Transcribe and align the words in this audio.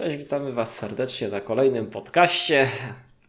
Cześć, 0.00 0.16
witamy 0.16 0.52
Was 0.52 0.78
serdecznie 0.78 1.28
na 1.28 1.40
kolejnym 1.40 1.86
podcaście. 1.86 2.68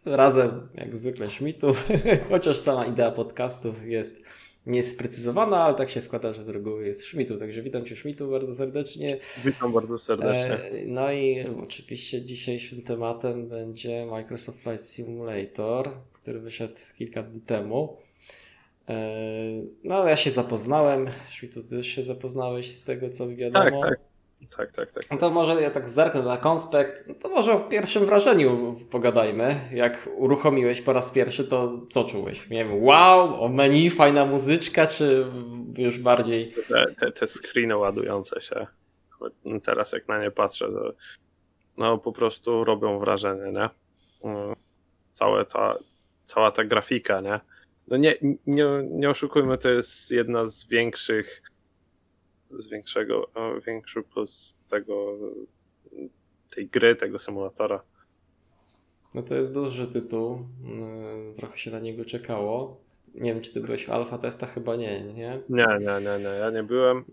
Razem, 0.06 0.68
jak 0.76 0.98
zwykle, 0.98 1.30
Szmitu, 1.30 1.74
chociaż 2.30 2.58
sama 2.58 2.86
idea 2.86 3.12
podcastów 3.12 3.86
jest 3.86 4.26
niesprecyzowana, 4.66 5.64
ale 5.64 5.76
tak 5.76 5.90
się 5.90 6.02
składa, 6.02 6.34
że 6.34 6.44
z 6.44 6.50
reguły 6.50 6.88
jest 6.88 7.06
Szmitu. 7.06 7.38
Także 7.40 7.62
witam 7.62 7.86
Cię, 7.86 7.96
Szmitu, 7.96 8.32
bardzo 8.32 8.56
serdecznie. 8.56 9.20
Witam 9.46 9.74
bardzo 9.74 9.98
serdecznie. 9.98 10.56
E, 10.56 10.86
no 10.86 11.12
i 11.12 11.46
oczywiście 11.64 12.22
dzisiejszym 12.22 12.82
tematem 12.82 13.48
będzie 13.48 14.06
Microsoft 14.06 14.64
Flight 14.64 14.86
Simulator, 14.86 15.90
który 16.14 16.40
wyszedł 16.40 16.76
kilka 16.98 17.24
dni 17.24 17.42
temu. 17.42 17.98
E, 18.90 19.14
no, 19.84 20.08
ja 20.08 20.16
się 20.16 20.32
zapoznałem. 20.32 21.08
Szmitu, 21.30 21.64
Ty 21.64 21.70
też 21.70 21.88
się 21.88 22.04
zapoznałeś 22.04 22.72
z 22.72 22.86
tego, 22.86 23.10
co 23.10 23.36
wiadomo. 23.36 23.82
Tak, 23.82 23.90
tak. 23.90 24.11
Tak, 24.58 24.72
tak, 24.72 24.92
tak. 24.92 25.04
No 25.12 25.18
to 25.18 25.30
może 25.30 25.62
ja 25.62 25.72
tak 25.72 25.90
zerknę 25.90 26.22
na 26.22 26.38
konspekt. 26.38 27.08
No 27.08 27.14
to 27.14 27.30
może 27.30 27.54
o 27.54 27.60
pierwszym 27.60 28.06
wrażeniu 28.06 28.80
pogadajmy. 28.90 29.56
Jak 29.74 30.10
uruchomiłeś 30.16 30.82
po 30.82 30.94
raz 30.94 31.12
pierwszy, 31.12 31.48
to 31.48 31.82
co 31.90 32.04
czułeś? 32.04 32.50
Nie 32.50 32.66
wiem, 32.66 32.84
wow, 32.84 33.44
o 33.44 33.50
menu, 33.50 33.90
fajna 33.90 34.26
muzyczka, 34.26 34.88
czy 34.88 35.26
już 35.78 36.00
bardziej. 36.00 36.52
Te, 36.68 36.86
te, 37.00 37.12
te 37.12 37.28
screeny 37.28 37.78
ładujące 37.78 38.42
się. 38.42 38.68
Teraz 39.64 39.92
jak 39.92 40.08
na 40.08 40.24
nie 40.24 40.32
patrzę, 40.32 40.66
to 40.66 40.94
no 41.78 41.98
po 41.98 42.12
prostu 42.12 42.64
robią 42.64 43.00
wrażenie, 43.00 43.52
nie? 43.52 43.70
Mm, 44.24 44.56
całe 45.12 45.46
ta, 45.46 45.78
cała 46.24 46.52
ta 46.52 46.64
grafika, 46.64 47.22
nie? 47.22 47.40
No 47.88 47.98
nie, 47.98 48.16
nie, 48.48 48.66
nie 48.90 49.10
oszukujmy, 49.10 49.58
to 49.58 49.70
jest 49.70 50.12
jedna 50.12 50.46
z 50.46 50.68
większych 50.68 51.42
z 52.54 52.68
większego, 52.68 53.30
większy 53.68 54.04
plus 54.04 54.56
tego, 54.70 55.18
tej 56.56 56.68
gry, 56.68 56.96
tego 56.96 57.20
symulatora. 57.20 57.84
No 59.14 59.24
to 59.24 59.36
jest 59.36 59.54
duży 59.54 59.88
tytuł, 59.88 60.40
y, 61.32 61.36
trochę 61.36 61.58
się 61.58 61.72
na 61.72 61.80
niego 61.80 62.06
czekało. 62.06 62.82
Nie 63.16 63.34
wiem, 63.34 63.44
czy 63.44 63.54
ty 63.54 63.62
byłeś 63.62 63.86
w 63.86 63.90
alfa 63.90 64.18
testach? 64.18 64.54
Chyba 64.54 64.76
nie, 64.76 65.04
nie? 65.04 65.42
Nie, 65.50 65.66
nie, 65.80 66.02
nie, 66.02 66.24
nie. 66.24 66.30
ja 66.40 66.50
nie 66.50 66.64
byłem. 66.64 67.06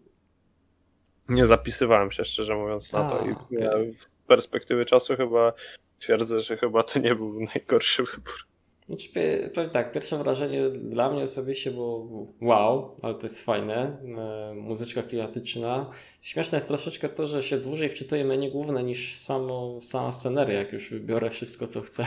Nie 1.29 1.47
zapisywałem 1.47 2.11
się 2.11 2.25
szczerze 2.25 2.57
mówiąc 2.57 2.93
na 2.93 3.07
A, 3.07 3.11
to 3.11 3.27
i 3.27 3.33
okay. 3.33 3.95
z 3.99 4.27
perspektywy 4.27 4.87
czasu 4.87 5.17
chyba 5.17 5.53
twierdzę, 5.99 6.41
że 6.41 6.57
chyba 6.57 6.83
to 6.83 6.99
nie 6.99 7.15
był 7.15 7.41
najgorszy 7.55 8.03
wybór. 8.03 8.47
Znaczy, 8.89 9.09
powiem 9.55 9.71
tak, 9.71 9.93
pierwsze 9.93 10.19
wrażenie 10.19 10.71
dla 10.71 11.11
mnie 11.11 11.23
osobiście 11.23 11.71
było 11.71 12.09
wow, 12.41 12.97
ale 13.03 13.15
to 13.15 13.23
jest 13.23 13.45
fajne. 13.45 13.99
E, 14.19 14.55
muzyczka 14.55 15.03
klimatyczna. 15.03 15.91
Śmieszne 16.21 16.57
jest 16.57 16.69
troszeczkę 16.69 17.09
to, 17.09 17.27
że 17.27 17.43
się 17.43 17.59
dłużej 17.59 17.89
wczytuje 17.89 18.25
menu 18.25 18.51
główne 18.51 18.83
niż 18.83 19.17
samo, 19.17 19.79
sama 19.81 20.13
sceneria, 20.13 20.59
jak 20.59 20.73
już 20.73 20.91
wybiorę 20.91 21.31
wszystko, 21.31 21.67
co 21.67 21.81
chcę. 21.81 22.07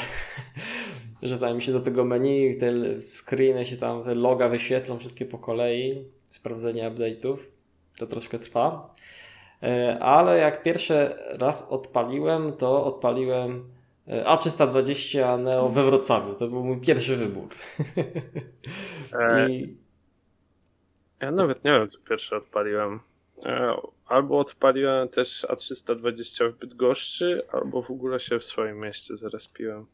że 1.22 1.38
zanim 1.38 1.62
się 1.62 1.72
do 1.72 1.80
tego 1.80 2.06
menu, 2.06 2.56
te 2.58 2.72
screeny 3.02 3.66
się 3.66 3.78
tam, 3.78 4.04
te 4.04 4.16
loga 4.16 4.50
wyświetlą 4.50 5.00
wszystkie 5.00 5.26
po 5.26 5.38
kolei, 5.38 6.06
sprawdzenie 6.24 6.92
update'ów, 6.92 7.38
to 8.00 8.08
troszkę 8.08 8.40
trwa. 8.40 8.94
E, 9.64 10.00
ale 10.00 10.38
jak 10.38 10.64
pierwszy 10.64 11.10
raz 11.40 11.72
odpaliłem, 11.72 12.54
to 12.54 12.86
odpaliłem 12.86 13.81
a320 14.08 15.44
Neo 15.44 15.70
we 15.70 15.84
Wrocławiu. 15.84 16.36
To 16.36 16.48
był 16.48 16.64
mój 16.64 16.82
pierwszy 16.82 17.18
wybór. 17.18 17.50
E, 19.20 19.50
I... 19.50 19.78
Ja 21.22 21.32
nawet 21.32 21.64
nie 21.64 21.72
wiem, 21.72 21.90
co 21.90 22.00
pierwszy 22.10 22.36
odpaliłem. 22.36 23.00
E, 23.46 23.74
albo 24.06 24.40
odpaliłem 24.40 25.10
też 25.10 25.46
A320 25.50 26.52
w 26.52 26.58
Bydgoszczy, 26.58 27.48
albo 27.52 27.82
w 27.82 27.92
ogóle 27.92 28.20
się 28.20 28.40
w 28.40 28.46
swoim 28.46 28.80
mieście 28.80 29.18
zarespiłem. 29.18 29.86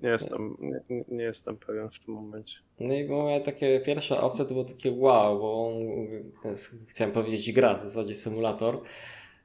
Nie 0.00 0.08
jestem, 0.08 0.56
nie, 0.60 1.04
nie, 1.08 1.24
jestem 1.24 1.56
pewien 1.56 1.90
w 1.90 1.98
tym 1.98 2.14
momencie. 2.14 2.56
No 2.80 2.94
i 2.94 3.04
moja 3.04 3.40
takie 3.40 3.80
pierwsze 3.80 4.20
opcja 4.20 4.44
to 4.44 4.52
było 4.52 4.64
takie 4.64 4.92
wow, 4.92 5.38
bo 5.38 5.72
chciałem 6.88 7.14
powiedzieć 7.14 7.52
gra, 7.52 7.78
w 7.78 7.86
zasadzie 7.86 8.14
symulator. 8.14 8.80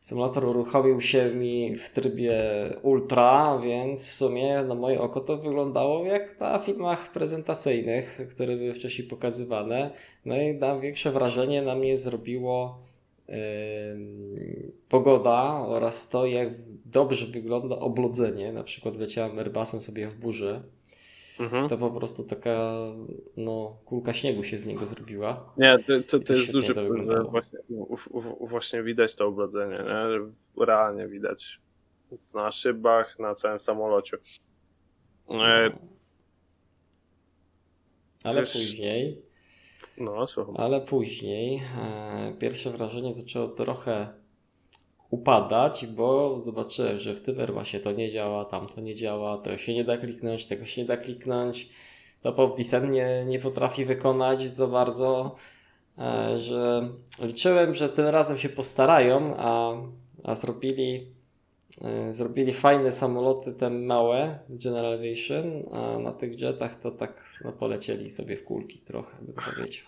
Symulator 0.05 0.45
uruchomił 0.45 1.01
się 1.01 1.31
mi 1.35 1.75
w 1.75 1.89
trybie 1.89 2.33
ultra, 2.81 3.59
więc 3.63 4.09
w 4.09 4.13
sumie 4.13 4.63
na 4.63 4.75
moje 4.75 5.01
oko 5.01 5.19
to 5.21 5.37
wyglądało 5.37 6.05
jak 6.05 6.39
na 6.39 6.59
filmach 6.59 7.11
prezentacyjnych, 7.11 8.21
które 8.29 8.57
były 8.57 8.73
wcześniej 8.73 9.07
pokazywane. 9.07 9.91
No 10.25 10.41
i 10.41 10.53
największe 10.53 11.11
wrażenie 11.11 11.61
na 11.61 11.75
mnie 11.75 11.97
zrobiło 11.97 12.79
yy, 13.27 13.35
pogoda 14.89 15.65
oraz 15.67 16.09
to, 16.09 16.25
jak 16.25 16.49
dobrze 16.85 17.25
wygląda 17.25 17.75
oblodzenie. 17.75 18.53
Na 18.53 18.63
przykład 18.63 18.95
leciałem 18.95 19.39
Airbusem 19.39 19.81
sobie 19.81 20.07
w 20.07 20.15
burzy 20.15 20.61
mhm. 21.39 21.69
to 21.69 21.77
po 21.77 21.91
prostu 21.91 22.23
taka 22.23 22.75
no, 23.37 23.77
kulka 23.85 24.13
śniegu 24.13 24.43
się 24.43 24.57
z 24.57 24.65
niego 24.65 24.85
zrobiła. 24.85 25.53
Nie, 25.57 25.77
to, 25.77 25.93
to, 26.07 26.19
to 26.19 26.33
jest 26.33 26.51
duży 26.51 26.73
problem. 26.73 27.27
Właśnie, 27.27 27.59
właśnie 28.39 28.83
widać 28.83 29.15
to 29.15 29.27
obrodzenie, 29.27 29.77
nie? 29.77 30.65
realnie 30.65 31.07
widać 31.07 31.61
na 32.33 32.51
szybach, 32.51 33.19
na 33.19 33.35
całym 33.35 33.59
samolocie. 33.59 34.17
No. 35.29 35.47
E, 35.47 35.77
ale 38.23 38.41
Wiesz... 38.41 38.53
później. 38.53 39.21
No, 39.97 40.27
słucham. 40.27 40.55
Ale 40.57 40.81
później 40.81 41.61
e, 41.77 42.33
pierwsze 42.39 42.71
wrażenie 42.71 43.13
zaczęło 43.13 43.47
trochę 43.47 44.24
upadać, 45.09 45.85
bo 45.85 46.39
zobaczyłem, 46.41 46.99
że 46.99 47.15
w 47.15 47.21
tym 47.21 47.39
Airbusie 47.39 47.79
to 47.79 47.91
nie 47.91 48.11
działa, 48.11 48.45
tam 48.45 48.67
to 48.67 48.81
nie 48.81 48.95
działa, 48.95 49.37
to 49.37 49.57
się 49.57 49.73
nie 49.73 49.83
da 49.83 49.97
kliknąć, 49.97 50.47
tego 50.47 50.65
się 50.65 50.81
nie 50.81 50.87
da 50.87 50.97
kliknąć. 50.97 51.69
To 52.21 52.33
Pop 52.33 52.59
nie, 52.89 53.25
nie 53.25 53.39
potrafi 53.39 53.85
wykonać 53.85 54.55
za 54.55 54.67
bardzo, 54.67 55.35
e, 55.97 56.39
że 56.39 56.89
liczyłem, 57.21 57.73
że 57.73 57.89
tym 57.89 58.05
razem 58.05 58.37
się 58.37 58.49
postarają, 58.49 59.35
a, 59.37 59.73
a 60.23 60.35
zrobili 60.35 61.07
zrobili 62.11 62.53
fajne 62.53 62.91
samoloty, 62.91 63.53
te 63.53 63.69
małe 63.69 64.39
z 64.49 64.63
General 64.63 64.93
Aviation, 64.93 65.45
a 65.71 65.99
na 65.99 66.11
tych 66.11 66.41
jetach 66.41 66.79
to 66.79 66.91
tak 66.91 67.41
no, 67.43 67.51
polecieli 67.51 68.09
sobie 68.09 68.37
w 68.37 68.43
kulki 68.43 68.79
trochę, 68.79 69.17
bym 69.21 69.35
powiedział. 69.35 69.87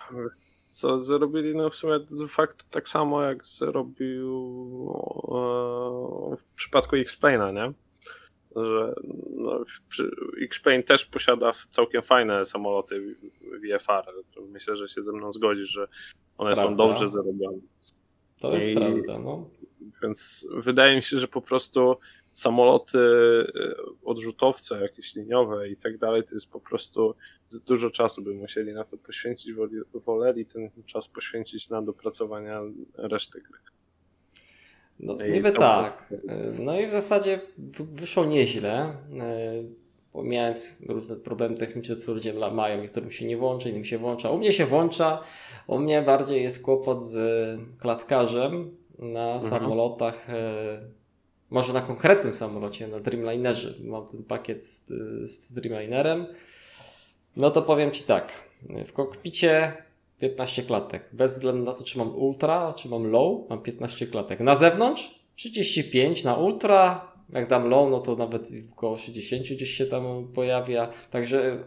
Co 0.69 0.99
zrobili? 0.99 1.55
No 1.55 1.69
w 1.69 1.75
sumie 1.75 1.99
de 1.99 2.27
facto 2.27 2.65
tak 2.69 2.89
samo 2.89 3.23
jak 3.23 3.45
zrobił 3.45 4.33
e, 5.27 6.35
w 6.35 6.43
przypadku 6.55 6.95
X-Plane'a, 6.95 7.53
nie? 7.53 7.73
Że 8.63 8.93
no, 9.29 9.63
X-Plane 10.41 10.83
też 10.83 11.05
posiada 11.05 11.51
całkiem 11.69 12.01
fajne 12.01 12.45
samoloty 12.45 13.15
VFR. 13.41 14.13
Myślę, 14.49 14.75
że 14.75 14.89
się 14.89 15.03
ze 15.03 15.11
mną 15.11 15.31
zgodzisz, 15.31 15.69
że 15.69 15.87
one 16.37 16.53
prawda. 16.53 16.69
są 16.69 16.75
dobrze 16.75 17.09
zarobione. 17.09 17.57
To 18.39 18.53
jest 18.53 18.67
I, 18.67 18.75
prawda, 18.75 19.19
no. 19.19 19.49
Więc 20.03 20.47
wydaje 20.55 20.95
mi 20.95 21.01
się, 21.01 21.19
że 21.19 21.27
po 21.27 21.41
prostu 21.41 21.97
samoloty, 22.33 22.97
y, 22.97 23.75
odrzutowce 24.05 24.81
jakieś 24.81 25.15
liniowe 25.15 25.69
i 25.69 25.77
tak 25.77 25.97
dalej, 25.97 26.23
to 26.23 26.35
jest 26.35 26.49
po 26.49 26.59
prostu 26.59 27.15
za 27.47 27.59
dużo 27.59 27.89
czasu 27.89 28.23
by 28.23 28.33
musieli 28.33 28.73
na 28.73 28.83
to 28.83 28.97
poświęcić, 28.97 29.53
woleli 29.93 30.45
ten 30.45 30.69
czas 30.85 31.07
poświęcić 31.07 31.69
na 31.69 31.81
dopracowanie 31.81 32.53
reszty 32.97 33.41
gry. 33.41 33.59
No, 34.99 35.13
niby 35.13 35.51
tak. 35.51 36.13
No 36.59 36.79
i 36.79 36.87
w 36.87 36.91
zasadzie 36.91 37.39
wyszło 37.93 38.25
nieźle. 38.25 38.97
Pomijając 40.11 40.81
różne 40.89 41.15
problemy 41.15 41.57
techniczne, 41.57 41.95
co 41.95 42.13
ludzie 42.13 42.33
mają, 42.33 42.81
niektórym 42.81 43.11
się 43.11 43.25
nie 43.25 43.37
włącza, 43.37 43.69
innym 43.69 43.85
się 43.85 43.97
włącza. 43.97 44.29
U 44.29 44.37
mnie 44.37 44.53
się 44.53 44.65
włącza, 44.65 45.23
u 45.67 45.79
mnie 45.79 46.01
bardziej 46.01 46.43
jest 46.43 46.63
kłopot 46.63 47.03
z 47.03 47.17
klatkarzem, 47.79 48.77
na 48.99 49.33
mhm. 49.33 49.41
samolotach, 49.41 50.29
e, 50.29 50.81
może 51.49 51.73
na 51.73 51.81
konkretnym 51.81 52.33
samolocie, 52.33 52.87
na 52.87 52.99
Dreamlinerze. 52.99 53.73
Mam 53.83 54.07
ten 54.07 54.23
pakiet 54.23 54.67
z, 54.67 54.87
z 55.31 55.53
Dreamlinerem. 55.53 56.25
No 57.35 57.51
to 57.51 57.61
powiem 57.61 57.91
Ci 57.91 58.03
tak. 58.03 58.31
W 58.87 58.93
kokpicie 58.93 59.73
15 60.19 60.63
klatek. 60.63 61.09
Bez 61.11 61.33
względu 61.33 61.63
na 61.63 61.73
to, 61.73 61.83
czy 61.83 61.97
mam 61.97 62.15
ultra, 62.15 62.73
czy 62.73 62.89
mam 62.89 63.07
low, 63.07 63.49
mam 63.49 63.61
15 63.61 64.07
klatek. 64.07 64.39
Na 64.39 64.55
zewnątrz 64.55 65.19
35, 65.35 66.23
na 66.23 66.35
ultra, 66.35 67.11
jak 67.33 67.47
dam 67.47 67.69
low, 67.69 67.91
no 67.91 67.99
to 67.99 68.15
nawet 68.15 68.51
około 68.71 68.97
60 68.97 69.43
gdzieś 69.43 69.69
się 69.69 69.85
tam 69.85 70.27
pojawia. 70.33 70.89
Także 71.11 71.63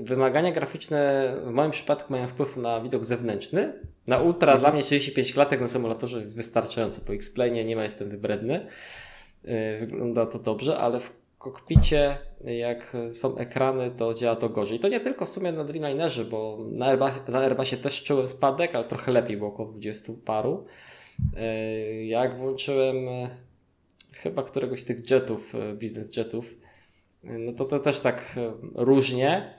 wymagania 0.00 0.52
graficzne 0.52 1.32
w 1.46 1.50
moim 1.50 1.70
przypadku 1.70 2.12
mają 2.12 2.28
wpływ 2.28 2.56
na 2.56 2.80
widok 2.80 3.04
zewnętrzny. 3.04 3.72
Na 4.06 4.18
ultra 4.18 4.52
mhm. 4.52 4.60
dla 4.60 4.72
mnie 4.72 4.82
35 4.82 5.32
klatek 5.32 5.60
na 5.60 5.68
symulatorze 5.68 6.20
jest 6.20 6.36
wystarczająco. 6.36 7.00
Po 7.06 7.14
X-Plane 7.14 7.64
nie 7.64 7.76
ma, 7.76 7.82
jestem 7.82 8.08
wybredny. 8.08 8.66
Y, 9.44 9.78
wygląda 9.80 10.26
to 10.26 10.38
dobrze, 10.38 10.78
ale 10.78 11.00
w 11.00 11.12
kokpicie, 11.38 12.18
jak 12.44 12.96
są 13.12 13.36
ekrany, 13.36 13.90
to 13.90 14.14
działa 14.14 14.36
to 14.36 14.48
gorzej. 14.48 14.76
I 14.76 14.80
to 14.80 14.88
nie 14.88 15.00
tylko 15.00 15.24
w 15.24 15.28
sumie 15.28 15.52
na 15.52 15.64
Dreamlinerze, 15.64 16.24
bo 16.24 16.58
na 16.70 16.86
Airbusie, 16.86 17.20
na 17.28 17.40
Airbusie 17.40 17.76
też 17.76 18.04
czułem 18.04 18.26
spadek, 18.26 18.74
ale 18.74 18.84
trochę 18.84 19.12
lepiej, 19.12 19.36
bo 19.36 19.46
około 19.46 19.72
20 19.72 20.12
paru. 20.24 20.66
Y, 21.20 22.04
jak 22.04 22.36
włączyłem 22.36 22.96
chyba 24.12 24.42
któregoś 24.42 24.80
z 24.80 24.84
tych 24.84 25.10
jetów, 25.10 25.52
biznes 25.74 26.16
jetów, 26.16 26.54
no 27.26 27.52
to 27.52 27.64
to 27.64 27.78
też 27.78 28.00
tak 28.00 28.34
różnie. 28.74 29.54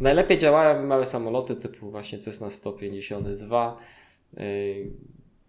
Najlepiej 0.00 0.38
działają 0.38 0.86
małe 0.86 1.06
samoloty 1.06 1.56
typu 1.56 1.90
właśnie 1.90 2.18
Cessna 2.18 2.50
152. 2.50 3.78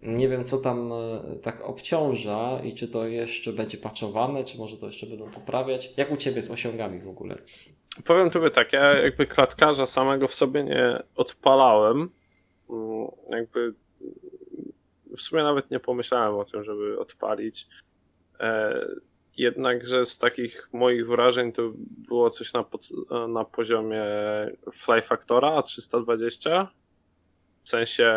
Nie 0.02 0.30
wiem, 0.30 0.46
co 0.46 0.58
tam 0.58 0.94
tak 1.42 1.62
obciąża 1.62 2.60
i 2.64 2.74
czy 2.74 2.88
to 2.88 3.08
jeszcze 3.08 3.54
będzie 3.54 3.78
paczowane, 3.78 4.44
czy 4.44 4.58
może 4.58 4.78
to 4.78 4.86
jeszcze 4.86 5.08
będą 5.08 5.30
poprawiać. 5.30 5.94
Jak 5.98 6.12
u 6.12 6.18
Ciebie 6.18 6.42
z 6.42 6.52
osiągami 6.52 7.00
w 7.00 7.08
ogóle? 7.08 7.36
Powiem 8.06 8.30
Tobie 8.30 8.52
tak, 8.52 8.74
ja 8.74 8.94
jakby 8.94 9.28
klatkarza 9.28 9.86
samego 9.86 10.28
w 10.28 10.34
sobie 10.34 10.64
nie 10.64 11.04
odpalałem. 11.16 12.10
Mm, 12.70 13.08
jakby 13.30 13.74
w 15.18 15.22
sumie 15.22 15.44
nawet 15.44 15.72
nie 15.72 15.80
pomyślałem 15.80 16.36
o 16.36 16.46
tym, 16.46 16.64
żeby 16.64 17.00
odpalić. 17.00 17.68
E, 19.42 19.44
jednakże 19.44 20.06
z 20.06 20.18
takich 20.18 20.70
moich 20.74 21.08
wrażeń 21.08 21.52
to 21.52 21.72
było 21.76 22.30
coś 22.30 22.54
na, 22.54 22.66
na 23.28 23.46
poziomie 23.46 24.04
Fly 24.74 25.02
Factora 25.02 25.62
320. 25.62 26.68
W 27.64 27.70
sensie 27.70 28.16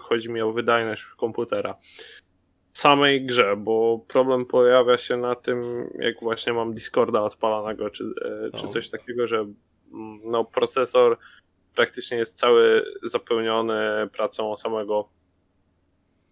chodzi 0.00 0.30
mi 0.30 0.40
o 0.40 0.52
wydajność 0.52 1.04
komputera 1.04 1.76
samej 2.78 3.26
grze, 3.26 3.56
bo 3.56 4.04
problem 4.08 4.46
pojawia 4.46 4.98
się 4.98 5.16
na 5.16 5.34
tym, 5.34 5.88
jak 5.98 6.20
właśnie 6.20 6.52
mam 6.52 6.74
Discorda 6.74 7.22
odpalanego, 7.22 7.90
czy, 7.90 8.04
e, 8.04 8.58
czy 8.58 8.64
no. 8.64 8.68
coś 8.68 8.90
takiego, 8.90 9.26
że 9.26 9.36
mm, 9.38 10.20
no, 10.24 10.44
procesor 10.44 11.18
praktycznie 11.74 12.16
jest 12.16 12.38
cały 12.38 12.84
zapełniony 13.02 14.08
pracą 14.12 14.56
samego 14.56 15.08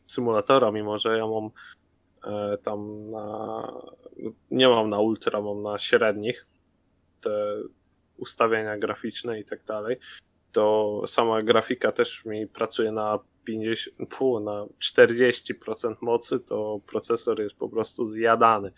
symulatora, 0.06 0.70
mimo 0.70 0.98
że 0.98 1.18
ja 1.18 1.26
mam 1.26 1.50
e, 2.24 2.58
tam 2.58 3.10
na. 3.10 3.25
Nie 4.56 4.68
mam 4.68 4.90
na 4.90 4.98
ultra, 4.98 5.40
mam 5.40 5.62
na 5.62 5.78
średnich 5.78 6.46
te 7.20 7.56
ustawienia 8.16 8.78
graficzne 8.78 9.40
i 9.40 9.44
tak 9.44 9.64
dalej. 9.64 9.96
To 10.52 11.02
sama 11.06 11.42
grafika 11.42 11.92
też 11.92 12.24
mi 12.24 12.46
pracuje 12.46 12.92
na 12.92 13.18
50, 13.44 13.96
pół, 14.08 14.40
na 14.40 14.66
40% 14.94 15.94
mocy, 16.00 16.38
to 16.38 16.80
procesor 16.86 17.40
jest 17.40 17.56
po 17.56 17.68
prostu 17.68 18.06
zjadany 18.06 18.72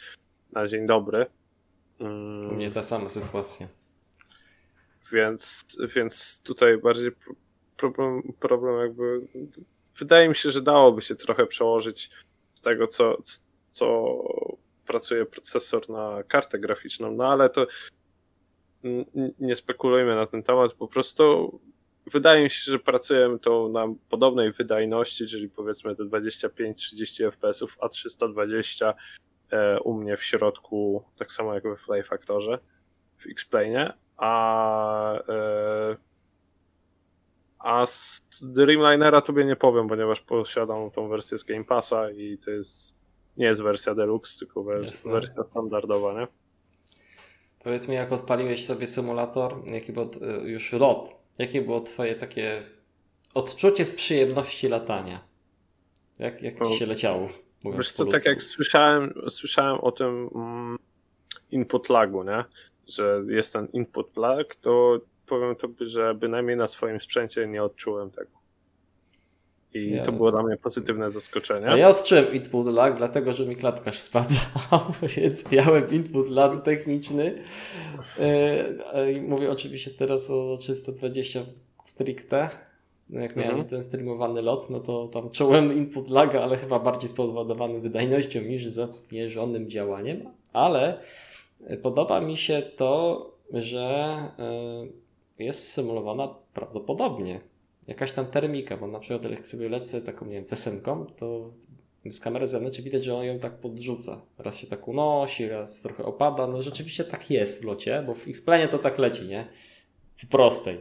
na 0.53 0.67
dzień 0.67 0.87
dobry. 0.87 1.27
U 2.51 2.55
mnie 2.55 2.71
ta 2.71 2.83
sama 2.83 3.09
sytuacja. 3.09 3.69
Więc, 5.13 5.65
więc 5.95 6.43
tutaj 6.43 6.79
bardziej 6.79 7.11
problem, 7.77 8.23
problem 8.41 8.81
jakby. 8.81 9.21
Wydaje 9.99 10.29
mi 10.29 10.35
się, 10.35 10.51
że 10.51 10.63
dałoby 10.63 11.03
się 11.03 11.17
trochę 11.17 11.47
przełożyć 11.47 12.11
z 12.55 12.61
tego, 12.61 12.87
co, 12.87 13.23
co 13.71 14.19
pracuje 14.88 15.26
procesor 15.26 15.90
na 15.90 16.23
kartę 16.29 16.58
graficzną, 16.58 17.12
no 17.12 17.32
ale 17.32 17.50
to 17.50 17.67
nie 19.38 19.56
spekulujmy 19.56 20.14
na 20.14 20.26
ten 20.26 20.43
temat, 20.43 20.73
po 20.73 20.88
prostu 20.88 21.52
wydaje 22.06 22.44
mi 22.44 22.50
się, 22.50 22.73
że 22.73 22.79
pracujemy 22.79 23.38
to 23.38 23.69
na 23.69 23.87
podobnej 24.08 24.52
wydajności, 24.52 25.26
czyli 25.26 25.49
powiedzmy 25.49 25.96
te 25.96 26.05
25-30 26.05 27.31
fps, 27.31 27.64
a 27.81 27.88
320 27.88 28.94
e, 29.50 29.81
u 29.81 29.94
mnie 29.94 30.17
w 30.17 30.25
środku, 30.25 31.05
tak 31.17 31.32
samo 31.32 31.55
jak 31.55 31.62
we 31.62 31.76
Fly 31.76 32.02
Factorze 32.02 32.58
w 33.17 33.26
X-Plane, 33.26 33.94
a 34.17 35.14
e, 35.29 35.96
a 37.58 37.87
z 37.87 38.20
Dreamlinera 38.43 39.20
tobie 39.20 39.44
nie 39.44 39.56
powiem, 39.56 39.88
ponieważ 39.88 40.20
posiadam 40.20 40.91
tą 40.91 41.08
wersję 41.08 41.38
z 41.38 41.44
Game 41.44 41.64
Passa 41.64 42.11
i 42.11 42.38
to 42.38 42.50
jest 42.50 42.98
nie 43.38 43.46
jest 43.46 43.62
wersja 43.62 43.94
Deluxe, 43.94 44.38
tylko 44.38 44.62
wersja, 44.62 45.11
wersja 45.11 45.44
standardowa, 45.44 46.20
nie? 46.20 46.26
Powiedz 47.58 47.88
mi, 47.88 47.94
jak 47.94 48.12
odpaliłeś 48.12 48.67
sobie 48.67 48.87
symulator, 48.87 49.62
jaki 49.67 49.93
był 49.93 50.11
e, 50.23 50.49
już 50.49 50.73
lot 50.73 51.19
Jakie 51.38 51.62
było 51.62 51.81
Twoje 51.81 52.14
takie 52.14 52.62
odczucie 53.35 53.85
z 53.85 53.94
przyjemności 53.94 54.69
latania? 54.69 55.25
Jak, 56.19 56.43
jak 56.43 56.67
Ci 56.69 56.79
się 56.79 56.87
leciało? 56.87 57.29
Wiesz 57.76 57.93
co, 57.93 58.06
tak 58.06 58.25
jak 58.25 58.43
słyszałem, 58.43 59.14
słyszałem 59.29 59.81
o 59.81 59.93
tym 59.93 60.31
mm, 60.34 60.79
input 61.50 61.88
lagu, 61.88 62.25
nie? 62.25 62.44
że 62.88 63.23
jest 63.29 63.52
ten 63.52 63.69
input 63.73 64.17
lag, 64.17 64.55
to 64.55 65.00
powiem 65.26 65.56
Tobie, 65.56 65.87
że 65.87 66.14
bynajmniej 66.14 66.56
na 66.56 66.69
swoim 66.69 67.00
sprzęcie 67.00 67.46
nie 67.46 67.62
odczułem 67.62 68.11
tego. 68.11 68.38
I 69.75 69.91
ja... 69.91 70.05
to 70.05 70.12
było 70.12 70.31
dla 70.31 70.43
mnie 70.43 70.56
pozytywne 70.56 71.11
zaskoczenie. 71.11 71.69
A 71.69 71.76
ja 71.76 71.88
odczułem 71.88 72.32
input 72.32 72.73
lag, 72.73 72.97
dlatego 72.99 73.32
że 73.32 73.47
mi 73.47 73.56
klatkarz 73.56 73.99
spadał, 73.99 74.81
więc 75.17 75.53
miałem 75.53 75.91
input 75.91 76.29
lag 76.29 76.62
techniczny. 76.62 77.43
E, 78.19 79.20
mówię 79.20 79.50
oczywiście 79.50 79.91
teraz 79.91 80.31
o 80.31 80.56
320 80.56 81.41
stricte. 81.85 82.49
No 83.11 83.20
jak 83.20 83.37
miałem 83.37 83.50
mhm. 83.50 83.69
ten 83.69 83.82
streamowany 83.82 84.43
lot, 84.43 84.70
no 84.70 84.81
to 84.81 85.09
tam 85.09 85.31
czułem 85.31 85.76
input 85.76 86.11
laga, 86.11 86.43
ale 86.43 86.56
chyba 86.56 86.79
bardziej 86.79 87.09
spowodowany 87.09 87.81
wydajnością 87.81 88.41
niż 88.41 88.67
zamierzonym 88.67 89.70
działaniem. 89.70 90.25
Ale 90.53 90.99
podoba 91.82 92.20
mi 92.20 92.37
się 92.37 92.62
to, 92.76 93.31
że 93.53 94.17
e, 95.38 95.44
jest 95.44 95.73
symulowana 95.73 96.35
prawdopodobnie 96.55 97.41
jakaś 97.88 98.12
tam 98.12 98.26
termika, 98.26 98.76
bo 98.76 98.87
na 98.87 98.99
przykład 98.99 99.31
jak 99.31 99.49
sobie 99.49 99.69
lecę 99.69 100.00
taką, 100.00 100.26
nie 100.26 100.35
wiem, 100.35 100.44
cesenką, 100.44 101.06
to 101.06 101.50
z 102.11 102.20
kamery 102.20 102.46
zewnętrznej 102.46 102.85
widać, 102.85 103.05
że 103.05 103.14
on 103.14 103.25
ją 103.25 103.38
tak 103.38 103.52
podrzuca. 103.52 104.20
Raz 104.38 104.58
się 104.58 104.67
tak 104.67 104.88
unosi, 104.88 105.49
raz 105.49 105.82
trochę 105.82 106.05
opada. 106.05 106.46
No 106.46 106.62
rzeczywiście 106.62 107.05
tak 107.05 107.31
jest 107.31 107.62
w 107.62 107.64
locie, 107.64 108.02
bo 108.06 108.14
w 108.14 108.29
X-Planie 108.29 108.69
to 108.69 108.79
tak 108.79 108.99
leci, 108.99 109.29
nie? 109.29 109.49
W 110.17 110.29
prostej. 110.29 110.81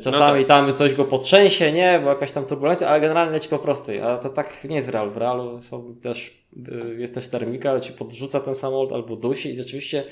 Czasami 0.00 0.42
no 0.42 0.46
tak. 0.46 0.48
tam 0.48 0.74
coś 0.74 0.94
go 0.94 1.04
potrzęsie, 1.04 1.72
nie? 1.72 2.00
Bo 2.04 2.08
jakaś 2.08 2.32
tam 2.32 2.44
turbulencja, 2.44 2.88
ale 2.88 3.00
generalnie 3.00 3.32
leci 3.32 3.48
po 3.48 3.58
prostej. 3.58 4.00
A 4.00 4.18
to 4.18 4.28
tak 4.28 4.64
nie 4.64 4.74
jest 4.74 4.86
w 4.86 4.90
realu. 4.90 5.10
W 5.10 5.16
realu 5.16 5.60
też, 6.02 6.46
y, 6.68 6.96
jest 6.98 7.14
też 7.14 7.28
termika, 7.28 7.80
ci 7.80 7.92
podrzuca 7.92 8.40
ten 8.40 8.54
samolot 8.54 8.92
albo 8.92 9.16
dusi 9.16 9.50
i 9.50 9.56
rzeczywiście 9.56 10.04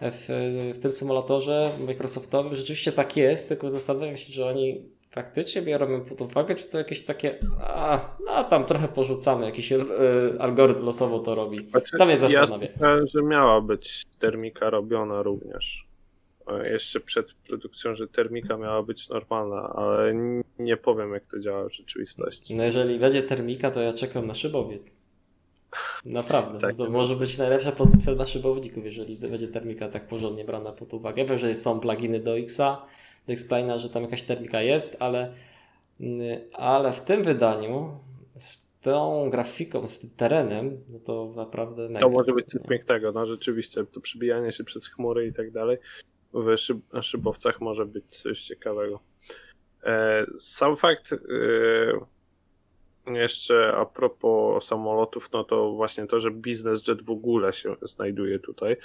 w, 0.00 0.24
w 0.74 0.78
tym 0.78 0.92
symulatorze 0.92 1.70
Microsoftowym 1.86 2.54
rzeczywiście 2.54 2.92
tak 2.92 3.16
jest, 3.16 3.48
tylko 3.48 3.70
zastanawiam 3.70 4.16
się, 4.16 4.32
że 4.32 4.46
oni 4.46 4.82
faktycznie 5.10 5.62
biorą 5.62 6.00
pod 6.00 6.20
uwagę, 6.20 6.54
czy 6.54 6.68
to 6.68 6.78
jakieś 6.78 7.04
takie, 7.04 7.38
a, 7.60 8.16
no 8.26 8.44
tam 8.44 8.64
trochę 8.64 8.88
porzucamy, 8.88 9.46
jakiś 9.46 9.72
y, 9.72 9.80
algorytm 10.38 10.84
losowo 10.84 11.20
to 11.20 11.34
robi. 11.34 11.70
Znaczy, 11.70 11.98
tam 11.98 12.10
jest 12.10 12.20
zastanawia. 12.20 12.68
Ja 12.80 13.06
że 13.14 13.22
miała 13.22 13.60
być 13.60 14.06
termika 14.18 14.70
robiona 14.70 15.22
również. 15.22 15.90
Jeszcze 16.70 17.00
przed 17.00 17.32
produkcją, 17.32 17.94
że 17.94 18.08
termika 18.08 18.56
miała 18.56 18.82
być 18.82 19.08
normalna, 19.08 19.72
ale 19.76 20.14
nie 20.58 20.76
powiem, 20.76 21.12
jak 21.12 21.26
to 21.26 21.38
działa 21.38 21.68
w 21.68 21.74
rzeczywistości. 21.74 22.56
No 22.56 22.64
jeżeli 22.64 22.98
będzie 22.98 23.22
termika, 23.22 23.70
to 23.70 23.80
ja 23.80 23.92
czekam 23.92 24.26
na 24.26 24.34
szybowiec. 24.34 25.00
Naprawdę. 26.06 26.58
tak, 26.58 26.76
to 26.76 26.90
może 26.90 27.16
być 27.16 27.38
najlepsza 27.38 27.72
pozycja 27.72 28.14
dla 28.14 28.26
szybowników, 28.26 28.84
jeżeli 28.84 29.16
będzie 29.16 29.48
termika 29.48 29.88
tak 29.88 30.08
porządnie 30.08 30.44
brana 30.44 30.72
pod 30.72 30.94
uwagę. 30.94 31.24
wiem, 31.24 31.38
że 31.38 31.54
są 31.54 31.80
pluginy 31.80 32.20
do 32.20 32.38
Xa, 32.38 32.86
Explaina, 33.30 33.78
że 33.78 33.90
tam 33.90 34.02
jakaś 34.02 34.22
termika 34.22 34.62
jest, 34.62 34.96
ale, 35.02 35.34
mm, 36.00 36.40
ale 36.52 36.92
w 36.92 37.00
tym 37.00 37.22
wydaniu 37.22 37.98
z 38.34 38.78
tą 38.80 39.30
grafiką, 39.30 39.88
z 39.88 39.98
tym 39.98 40.10
terenem, 40.16 40.84
no 40.88 40.98
to 40.98 41.32
naprawdę 41.36 41.88
mega. 41.88 42.00
To 42.00 42.08
może 42.08 42.32
być 42.32 42.46
coś 42.46 42.62
pięknego, 42.68 43.12
no 43.12 43.26
rzeczywiście, 43.26 43.84
to 43.84 44.00
przybijanie 44.00 44.52
się 44.52 44.64
przez 44.64 44.86
chmury 44.86 45.26
i 45.26 45.32
tak 45.32 45.50
dalej 45.50 45.78
w 46.32 46.56
szyb 46.56 46.78
szybowcach 47.02 47.60
może 47.60 47.86
być 47.86 48.16
coś 48.16 48.42
ciekawego. 48.42 49.00
E, 49.84 50.26
sam 50.38 50.76
fakt 50.76 51.12
e, 51.12 51.16
jeszcze 53.14 53.72
a 53.76 53.86
propos 53.86 54.66
samolotów, 54.66 55.32
no 55.32 55.44
to 55.44 55.72
właśnie 55.72 56.06
to, 56.06 56.20
że 56.20 56.30
biznes 56.30 56.88
jet 56.88 57.02
w 57.02 57.10
ogóle 57.10 57.52
się 57.52 57.76
znajduje 57.82 58.38
tutaj 58.38 58.76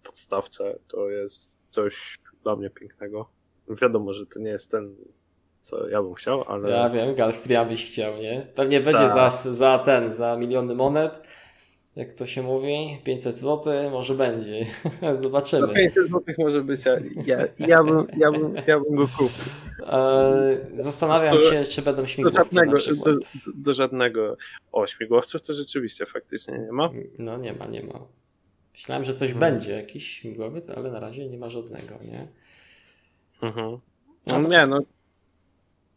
w 0.00 0.06
podstawce, 0.06 0.78
to 0.88 1.10
jest 1.10 1.58
coś 1.70 2.18
dla 2.42 2.56
mnie 2.56 2.70
pięknego. 2.70 3.28
Wiadomo, 3.68 4.12
że 4.12 4.26
to 4.26 4.40
nie 4.40 4.50
jest 4.50 4.70
ten, 4.70 4.94
co 5.60 5.88
ja 5.88 6.02
bym 6.02 6.14
chciał, 6.14 6.44
ale. 6.48 6.70
Ja 6.70 6.90
wiem, 6.90 7.14
Galstria 7.14 7.64
byś 7.64 7.86
chciał, 7.86 8.16
nie? 8.16 8.46
Pewnie 8.54 8.80
będzie 8.80 9.10
za, 9.10 9.30
za 9.30 9.78
ten, 9.78 10.10
za 10.10 10.36
miliony 10.36 10.74
monet. 10.74 11.12
Jak 11.96 12.12
to 12.12 12.26
się 12.26 12.42
mówi, 12.42 12.98
500 13.04 13.36
zł, 13.36 13.90
może 13.90 14.14
będzie. 14.14 14.66
Zobaczymy. 15.22 15.66
No 15.66 15.74
500 15.74 16.08
zł 16.08 16.34
może 16.38 16.62
być, 16.62 16.84
ja, 16.84 16.98
ja, 17.26 17.38
ja, 17.58 17.84
bym, 17.84 18.06
ja, 18.16 18.32
bym, 18.32 18.54
ja 18.66 18.80
bym 18.80 18.96
go 18.96 19.08
kupił. 19.08 19.52
E, 19.86 20.56
zastanawiam 20.76 21.40
się, 21.40 21.64
czy 21.64 21.82
będą 21.82 22.06
śmigłowce 22.06 22.66
do 22.66 22.78
żadnego, 22.78 23.04
do, 23.04 23.20
do, 23.56 23.74
żadnego. 23.74 24.36
O, 24.72 24.86
śmigłowców 24.86 25.42
to 25.42 25.52
rzeczywiście 25.52 26.06
faktycznie 26.06 26.58
nie 26.58 26.72
ma. 26.72 26.90
No 27.18 27.36
nie 27.36 27.52
ma, 27.52 27.66
nie 27.66 27.82
ma. 27.82 28.00
Myślałem, 28.72 29.04
że 29.04 29.14
coś 29.14 29.32
hmm. 29.32 29.40
będzie, 29.40 29.72
jakiś 29.72 30.08
śmigłowiec, 30.08 30.70
ale 30.70 30.90
na 30.90 31.00
razie 31.00 31.28
nie 31.28 31.38
ma 31.38 31.50
żadnego, 31.50 31.94
nie? 32.10 32.28
Mhm. 33.42 33.78
No, 34.26 34.38
no 34.38 34.48
nie, 34.48 34.66
no 34.66 34.80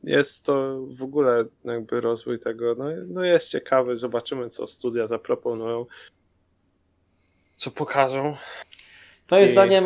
jest 0.03 0.45
to 0.45 0.81
w 0.97 1.03
ogóle 1.03 1.45
jakby 1.65 2.01
rozwój 2.01 2.39
tego, 2.39 2.75
no, 2.77 2.85
no 3.07 3.23
jest 3.23 3.49
ciekawy, 3.49 3.97
zobaczymy 3.97 4.49
co 4.49 4.67
studia 4.67 5.07
zaproponują. 5.07 5.85
co 7.55 7.71
pokażą. 7.71 8.35
Twoim 9.27 9.43
I... 9.43 9.47
zdaniem 9.47 9.83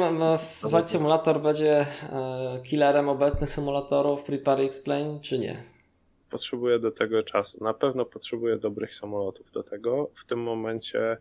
Flight 0.69 0.89
Simulator 0.89 1.41
będzie 1.41 1.85
e, 2.11 2.59
killerem 2.63 3.09
obecnych 3.09 3.49
symulatorów 3.49 4.23
Prepare 4.23 4.61
Explain, 4.61 5.19
czy 5.19 5.39
nie? 5.39 5.63
Potrzebuje 6.29 6.79
do 6.79 6.91
tego 6.91 7.23
czasu. 7.23 7.63
Na 7.63 7.73
pewno 7.73 8.05
potrzebuje 8.05 8.57
dobrych 8.57 8.95
samolotów 8.95 9.51
do 9.51 9.63
tego. 9.63 10.09
W 10.15 10.25
tym 10.25 10.39
momencie 10.39 11.17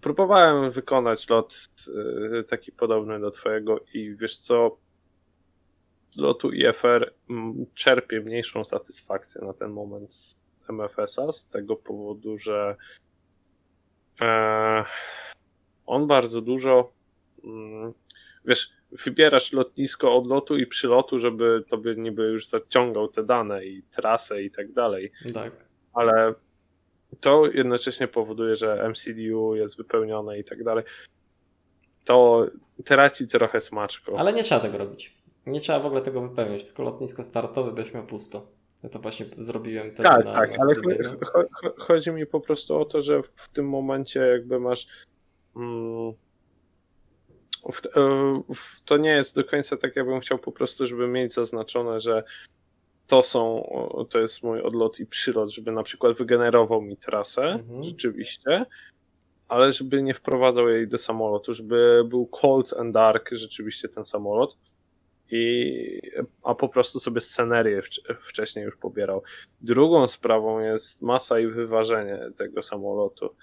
próbowałem 0.00 0.70
wykonać 0.70 1.28
lot 1.28 1.68
e, 2.38 2.42
taki 2.42 2.72
podobny 2.72 3.20
do 3.20 3.30
twojego 3.30 3.80
i 3.94 4.16
wiesz 4.16 4.38
co, 4.38 4.76
z 6.10 6.18
lotu 6.18 6.52
IFR 6.52 7.14
czerpię 7.74 8.20
mniejszą 8.20 8.64
satysfakcję 8.64 9.40
na 9.44 9.52
ten 9.52 9.70
moment 9.70 10.14
z 10.14 10.36
MFS-a 10.68 11.32
z 11.32 11.48
tego 11.48 11.76
powodu, 11.76 12.38
że 12.38 12.76
e, 14.20 14.84
on 15.86 16.06
bardzo 16.06 16.40
dużo 16.40 16.92
mm, 17.44 17.92
wiesz, 18.44 18.70
wybierasz 18.92 19.52
lotnisko 19.52 20.16
od 20.16 20.26
lotu 20.26 20.56
i 20.56 20.66
przylotu, 20.66 21.20
żeby 21.20 21.64
tobie 21.68 21.94
niby 21.94 22.22
już 22.22 22.48
zaciągał 22.48 23.08
te 23.08 23.24
dane 23.24 23.66
i 23.66 23.82
trasę 23.82 24.42
i 24.42 24.50
tak 24.50 24.72
dalej. 24.72 25.12
Tak. 25.34 25.52
Ale 25.92 26.34
to 27.20 27.46
jednocześnie 27.46 28.08
powoduje, 28.08 28.56
że 28.56 28.88
MCDU 28.88 29.54
jest 29.54 29.76
wypełnione 29.76 30.38
i 30.38 30.44
tak 30.44 30.64
dalej. 30.64 30.84
To 32.04 32.46
traci 32.84 33.26
trochę 33.26 33.60
smaczko. 33.60 34.18
Ale 34.18 34.32
nie 34.32 34.42
trzeba 34.42 34.60
tego 34.60 34.78
robić. 34.78 35.14
Nie 35.46 35.60
trzeba 35.60 35.80
w 35.80 35.86
ogóle 35.86 36.02
tego 36.02 36.28
wypełniać, 36.28 36.64
tylko 36.64 36.82
lotnisko 36.82 37.24
startowe 37.24 37.72
byś 37.72 37.94
miał 37.94 38.06
pusto. 38.06 38.46
Ja 38.82 38.88
to 38.90 38.98
właśnie 38.98 39.26
zrobiłem. 39.38 39.90
Tak, 39.94 40.24
na, 40.24 40.32
tak, 40.32 40.50
na 40.50 40.56
ale 40.64 40.74
chodzi 41.78 42.10
mi 42.10 42.26
po 42.26 42.40
prostu 42.40 42.78
o 42.78 42.84
to, 42.84 43.02
że 43.02 43.22
w 43.36 43.48
tym 43.48 43.68
momencie 43.68 44.20
jakby 44.20 44.60
masz 44.60 44.86
mm, 45.56 46.12
e, 47.96 48.42
to 48.84 48.96
nie 48.96 49.10
jest 49.10 49.36
do 49.36 49.44
końca 49.44 49.76
tak, 49.76 49.96
jakbym 49.96 50.20
chciał 50.20 50.38
po 50.38 50.52
prostu, 50.52 50.86
żeby 50.86 51.08
mieć 51.08 51.34
zaznaczone, 51.34 52.00
że 52.00 52.24
to 53.06 53.22
są, 53.22 53.68
to 54.10 54.18
jest 54.18 54.42
mój 54.42 54.60
odlot 54.60 55.00
i 55.00 55.06
przylot, 55.06 55.50
żeby 55.50 55.72
na 55.72 55.82
przykład 55.82 56.16
wygenerował 56.16 56.82
mi 56.82 56.96
trasę, 56.96 57.42
mhm. 57.42 57.84
rzeczywiście, 57.84 58.64
ale 59.48 59.72
żeby 59.72 60.02
nie 60.02 60.14
wprowadzał 60.14 60.68
jej 60.68 60.88
do 60.88 60.98
samolotu, 60.98 61.54
żeby 61.54 62.04
był 62.08 62.26
cold 62.26 62.72
and 62.72 62.94
dark 62.94 63.30
rzeczywiście 63.32 63.88
ten 63.88 64.04
samolot, 64.04 64.56
i, 65.30 66.00
a 66.42 66.54
po 66.54 66.68
prostu 66.68 67.00
sobie 67.00 67.20
scenerię 67.20 67.80
wcześniej 68.20 68.64
już 68.64 68.76
pobierał. 68.76 69.22
Drugą 69.60 70.08
sprawą 70.08 70.60
jest 70.60 71.02
masa 71.02 71.40
i 71.40 71.46
wyważenie 71.46 72.18
tego 72.36 72.62
samolotu. 72.62 73.34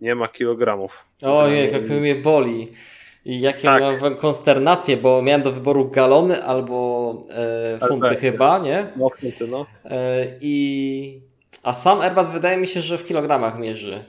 Nie 0.00 0.14
ma 0.14 0.28
kilogramów. 0.28 1.04
Ojej, 1.22 1.72
jak 1.72 1.88
mnie 1.88 2.14
boli. 2.14 2.72
I 3.24 3.40
jakie 3.40 3.62
tak. 3.62 3.80
miałem 3.80 4.16
konsternację, 4.16 4.96
bo 4.96 5.22
miałem 5.22 5.42
do 5.42 5.52
wyboru 5.52 5.90
galony 5.90 6.44
albo 6.44 7.12
e, 7.80 7.88
funty 7.88 8.16
chyba, 8.16 8.58
nie? 8.58 8.86
No, 8.96 9.08
funty, 9.08 9.48
no. 9.48 9.66
E, 9.84 10.26
I... 10.40 11.20
A 11.62 11.72
sam 11.72 12.00
Airbus 12.00 12.30
wydaje 12.30 12.56
mi 12.56 12.66
się, 12.66 12.80
że 12.80 12.98
w 12.98 13.06
kilogramach 13.06 13.58
mierzy. 13.58 14.04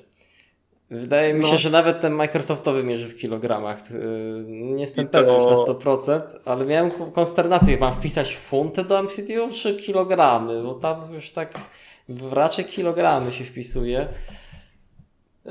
Wydaje 0.91 1.33
mi 1.33 1.45
się, 1.45 1.51
no. 1.51 1.57
że 1.57 1.69
nawet 1.69 2.01
ten 2.01 2.13
Microsoftowy 2.13 2.83
mierzy 2.83 3.07
w 3.07 3.17
kilogramach. 3.17 3.91
Y, 3.91 4.43
nie 4.47 4.81
jestem 4.81 5.07
to... 5.07 5.19
pewien 5.19 5.35
już 5.35 5.43
na 5.43 5.55
100%, 5.55 6.21
ale 6.45 6.65
miałem 6.65 6.91
konsternację. 6.91 7.77
Mam 7.77 7.93
wpisać 7.93 8.37
funty 8.37 8.83
do 8.83 9.03
MCDU 9.03 9.53
czy 9.53 9.75
kilogramy? 9.75 10.63
Bo 10.63 10.73
tam 10.73 11.13
już 11.13 11.31
tak 11.31 11.53
raczej 12.31 12.65
kilogramy 12.65 13.33
się 13.33 13.45
wpisuje. 13.45 14.01
Y, 14.01 15.49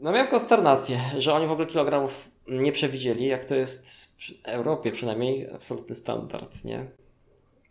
no 0.00 0.12
miałem 0.12 0.28
konsternację, 0.28 1.00
że 1.18 1.34
oni 1.34 1.46
w 1.46 1.52
ogóle 1.52 1.66
kilogramów 1.66 2.30
nie 2.50 2.72
przewidzieli, 2.72 3.26
jak 3.26 3.44
to 3.44 3.54
jest 3.54 3.90
w 3.90 4.32
Europie 4.44 4.92
przynajmniej 4.92 5.50
absolutny 5.50 5.94
standard, 5.94 6.64
nie? 6.64 6.90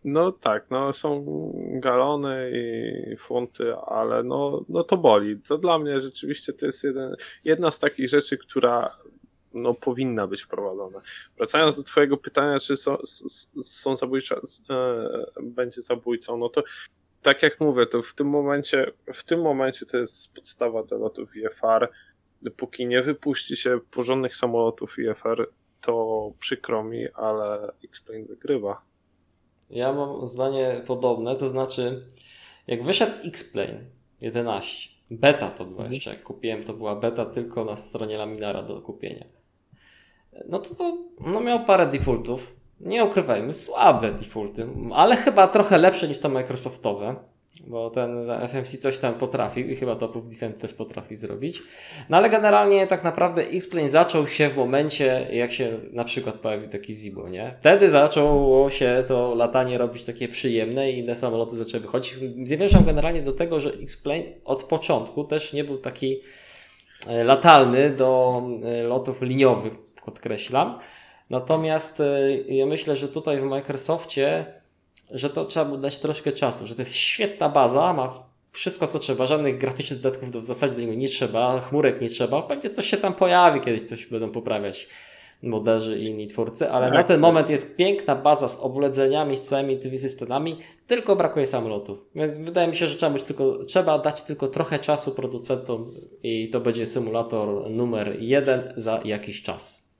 No 0.04 0.32
tak, 0.32 0.70
no 0.70 0.92
są 0.92 1.24
galony 1.56 2.52
i 2.54 3.16
funty, 3.16 3.76
ale 3.76 4.22
no, 4.22 4.64
no 4.68 4.84
to 4.84 4.96
boli. 4.96 5.40
To 5.40 5.58
dla 5.58 5.78
mnie 5.78 6.00
rzeczywiście 6.00 6.52
to 6.52 6.66
jest 6.66 6.84
jeden, 6.84 7.16
jedna 7.44 7.70
z 7.70 7.78
takich 7.78 8.08
rzeczy, 8.08 8.38
która 8.38 8.96
no, 9.54 9.74
powinna 9.74 10.26
być 10.26 10.42
wprowadzona. 10.42 11.00
Wracając 11.36 11.76
do 11.76 11.82
Twojego 11.82 12.16
pytania, 12.16 12.58
czy 12.60 12.76
są, 12.76 12.96
są 13.62 13.96
zabójcze, 13.96 14.40
będzie 15.42 15.82
zabójcą, 15.82 16.36
no 16.36 16.48
to 16.48 16.62
tak 17.22 17.42
jak 17.42 17.60
mówię, 17.60 17.86
to 17.86 18.02
w 18.02 18.14
tym 18.14 18.26
momencie, 18.26 18.92
w 19.14 19.24
tym 19.24 19.40
momencie 19.40 19.86
to 19.86 19.98
jest 19.98 20.34
podstawa 20.34 20.82
do 20.82 20.98
lotów 20.98 21.36
IFR. 21.36 21.88
Dopóki 22.42 22.86
nie 22.86 23.02
wypuści 23.02 23.56
się 23.56 23.80
porządnych 23.90 24.36
samolotów 24.36 24.98
IFR, 24.98 25.48
to 25.80 26.32
przykro 26.38 26.84
mi, 26.84 27.08
ale 27.14 27.72
X-Plane 27.84 28.24
wygrywa. 28.24 28.82
Ja 29.70 29.92
mam 29.92 30.26
zdanie 30.26 30.82
podobne, 30.86 31.36
to 31.36 31.48
znaczy, 31.48 32.06
jak 32.66 32.84
wyszedł 32.84 33.12
X-Plane 33.24 33.80
11, 34.20 34.88
beta 35.10 35.50
to 35.50 35.64
była 35.64 35.80
mhm. 35.80 35.92
jeszcze, 35.92 36.10
jak 36.10 36.22
kupiłem, 36.22 36.64
to 36.64 36.74
była 36.74 36.96
beta 36.96 37.26
tylko 37.26 37.64
na 37.64 37.76
stronie 37.76 38.18
Laminara 38.18 38.62
do 38.62 38.82
kupienia. 38.82 39.24
No 40.48 40.58
to 40.58 40.74
to 40.74 40.98
no 41.20 41.40
miał 41.40 41.64
parę 41.64 41.86
defaultów. 41.86 42.56
Nie 42.80 43.04
ukrywajmy, 43.04 43.54
słabe 43.54 44.12
defaulty, 44.12 44.66
ale 44.94 45.16
chyba 45.16 45.48
trochę 45.48 45.78
lepsze 45.78 46.08
niż 46.08 46.18
to 46.18 46.28
Microsoftowe 46.28 47.16
bo 47.66 47.90
ten 47.90 48.30
FMC 48.30 48.78
coś 48.78 48.98
tam 48.98 49.14
potrafił 49.14 49.68
i 49.68 49.76
chyba 49.76 49.96
to 49.96 50.08
Publicent 50.08 50.58
też 50.58 50.72
potrafi 50.72 51.16
zrobić. 51.16 51.62
No 52.08 52.16
ale 52.16 52.30
generalnie 52.30 52.86
tak 52.86 53.04
naprawdę 53.04 53.42
X-Plane 53.42 53.88
zaczął 53.88 54.26
się 54.26 54.48
w 54.48 54.56
momencie, 54.56 55.26
jak 55.32 55.52
się 55.52 55.78
na 55.92 56.04
przykład 56.04 56.34
pojawił 56.34 56.68
taki 56.68 56.94
Zibo, 56.94 57.28
nie? 57.28 57.54
Wtedy 57.60 57.90
zaczęło 57.90 58.70
się 58.70 59.04
to 59.08 59.34
latanie 59.34 59.78
robić 59.78 60.04
takie 60.04 60.28
przyjemne 60.28 60.90
i 60.92 60.98
inne 60.98 61.14
samoloty 61.14 61.56
zaczęły 61.56 61.82
wychodzić. 61.82 62.14
Zmierzam 62.44 62.84
generalnie 62.84 63.22
do 63.22 63.32
tego, 63.32 63.60
że 63.60 63.70
X-Plane 63.70 64.24
od 64.44 64.64
początku 64.64 65.24
też 65.24 65.52
nie 65.52 65.64
był 65.64 65.78
taki 65.78 66.20
e, 67.08 67.24
latalny 67.24 67.90
do 67.90 68.42
e, 68.64 68.82
lotów 68.82 69.22
liniowych, 69.22 69.72
podkreślam. 70.04 70.78
Natomiast 71.30 72.00
e, 72.00 72.36
ja 72.36 72.66
myślę, 72.66 72.96
że 72.96 73.08
tutaj 73.08 73.40
w 73.40 73.44
Microsoftie 73.44 74.59
że 75.10 75.30
to 75.30 75.44
trzeba 75.44 75.68
mu 75.70 75.76
dać 75.76 75.98
troszkę 75.98 76.32
czasu, 76.32 76.66
że 76.66 76.74
to 76.74 76.80
jest 76.80 76.94
świetna 76.94 77.48
baza, 77.48 77.92
ma 77.92 78.30
wszystko 78.52 78.86
co 78.86 78.98
trzeba, 78.98 79.26
żadnych 79.26 79.58
graficznych 79.58 80.00
dodatków 80.00 80.30
w 80.30 80.44
zasadzie 80.44 80.74
do 80.74 80.80
niego 80.80 80.94
nie 80.94 81.08
trzeba, 81.08 81.60
chmurek 81.60 82.00
nie 82.00 82.08
trzeba, 82.08 82.42
będzie 82.42 82.70
coś 82.70 82.86
się 82.86 82.96
tam 82.96 83.14
pojawi, 83.14 83.60
kiedyś 83.60 83.82
coś 83.82 84.06
będą 84.06 84.30
poprawiać 84.30 84.88
moderzy 85.42 85.96
i 85.96 86.04
inni 86.04 86.26
twórcy, 86.26 86.70
ale 86.70 86.86
tak. 86.86 86.94
na 86.94 87.04
ten 87.04 87.20
moment 87.20 87.50
jest 87.50 87.76
piękna 87.76 88.16
baza 88.16 88.48
z 88.48 88.60
obledzeniami, 88.60 89.36
z 89.36 89.42
całymi 89.42 89.78
tymi 89.78 89.98
systemami, 89.98 90.56
tylko 90.86 91.16
brakuje 91.16 91.46
samolotów. 91.46 92.06
Więc 92.14 92.38
wydaje 92.38 92.68
mi 92.68 92.76
się, 92.76 92.86
że 92.86 92.96
trzeba, 92.96 93.12
być 93.12 93.22
tylko, 93.22 93.64
trzeba 93.64 93.98
dać 93.98 94.22
tylko 94.22 94.48
trochę 94.48 94.78
czasu 94.78 95.14
producentom 95.14 95.90
i 96.22 96.48
to 96.48 96.60
będzie 96.60 96.86
symulator 96.86 97.70
numer 97.70 98.16
jeden 98.18 98.72
za 98.76 99.00
jakiś 99.04 99.42
czas. 99.42 99.94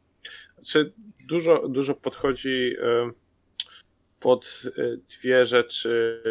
Znaczy, 0.55 0.93
dużo, 1.29 1.69
dużo 1.69 1.95
podchodzi. 1.95 2.51
Yy 2.51 3.30
pod 4.21 4.63
e, 4.67 4.97
dwie 4.97 5.47
rzeczy, 5.47 6.23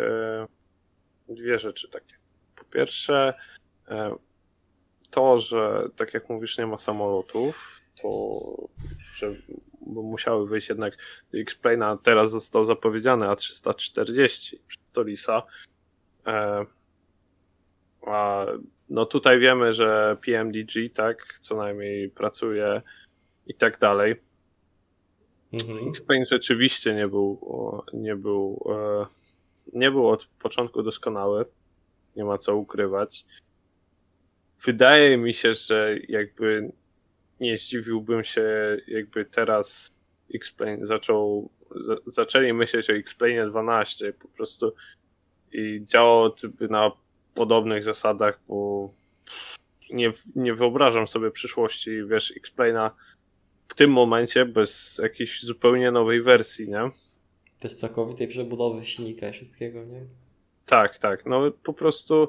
e, 0.00 0.04
e, 0.04 0.46
dwie 1.28 1.58
rzeczy 1.58 1.88
takie. 1.88 2.14
Po 2.56 2.64
pierwsze, 2.64 3.34
to, 5.10 5.38
że 5.38 5.88
tak 5.96 6.14
jak 6.14 6.28
mówisz, 6.28 6.58
nie 6.58 6.66
ma 6.66 6.78
samolotów, 6.78 7.80
to 8.02 8.40
że 9.14 9.34
musiały 9.86 10.48
wyjść 10.48 10.68
jednak 10.68 10.96
do 11.32 11.38
X-Plane'a, 11.38 11.98
teraz 12.02 12.30
został 12.30 12.64
zapowiedziany 12.64 13.26
A340 13.26 14.56
przez 14.66 14.92
Tolisa. 14.92 15.42
A 18.06 18.46
no 18.88 19.06
tutaj 19.06 19.38
wiemy, 19.38 19.72
że 19.72 20.16
PMDG, 20.20 20.90
tak, 20.94 21.38
co 21.40 21.56
najmniej 21.56 22.10
pracuje 22.10 22.82
i 23.46 23.54
tak 23.54 23.78
dalej. 23.78 24.27
Mhm. 25.52 25.88
X-Plane 25.88 26.24
rzeczywiście 26.24 26.94
nie 26.94 27.08
był, 27.08 27.40
nie 27.92 28.16
był, 28.16 28.64
e, 28.70 29.06
nie 29.72 29.90
był 29.90 30.08
od 30.08 30.26
początku 30.26 30.82
doskonały. 30.82 31.44
Nie 32.16 32.24
ma 32.24 32.38
co 32.38 32.56
ukrywać. 32.56 33.24
Wydaje 34.64 35.16
mi 35.16 35.34
się, 35.34 35.52
że 35.52 35.96
jakby 36.08 36.72
nie 37.40 37.56
zdziwiłbym 37.56 38.24
się, 38.24 38.76
jakby 38.88 39.24
teraz 39.24 39.88
X-Plane 40.34 40.86
zaczął, 40.86 41.50
zaczęli 42.06 42.52
myśleć 42.52 42.90
o 42.90 42.92
X-Plane 42.92 43.50
12 43.50 44.12
po 44.12 44.28
prostu 44.28 44.74
i 45.52 45.84
działał 45.86 46.34
na 46.70 46.92
podobnych 47.34 47.82
zasadach, 47.82 48.40
bo 48.48 48.90
nie, 49.90 50.12
nie 50.36 50.54
wyobrażam 50.54 51.08
sobie 51.08 51.30
przyszłości, 51.30 52.04
wiesz, 52.04 52.32
X-Plane'a 52.36 52.90
w 53.68 53.74
tym 53.74 53.90
momencie 53.90 54.44
bez 54.44 55.00
jakiejś 55.02 55.42
zupełnie 55.42 55.90
nowej 55.90 56.22
wersji, 56.22 56.68
nie? 56.68 56.90
Bez 57.62 57.76
całkowitej 57.76 58.28
przebudowy 58.28 58.84
silnika 58.84 59.28
i 59.28 59.32
wszystkiego, 59.32 59.84
nie? 59.84 60.00
Tak, 60.66 60.98
tak. 60.98 61.26
No 61.26 61.50
po 61.62 61.72
prostu 61.72 62.28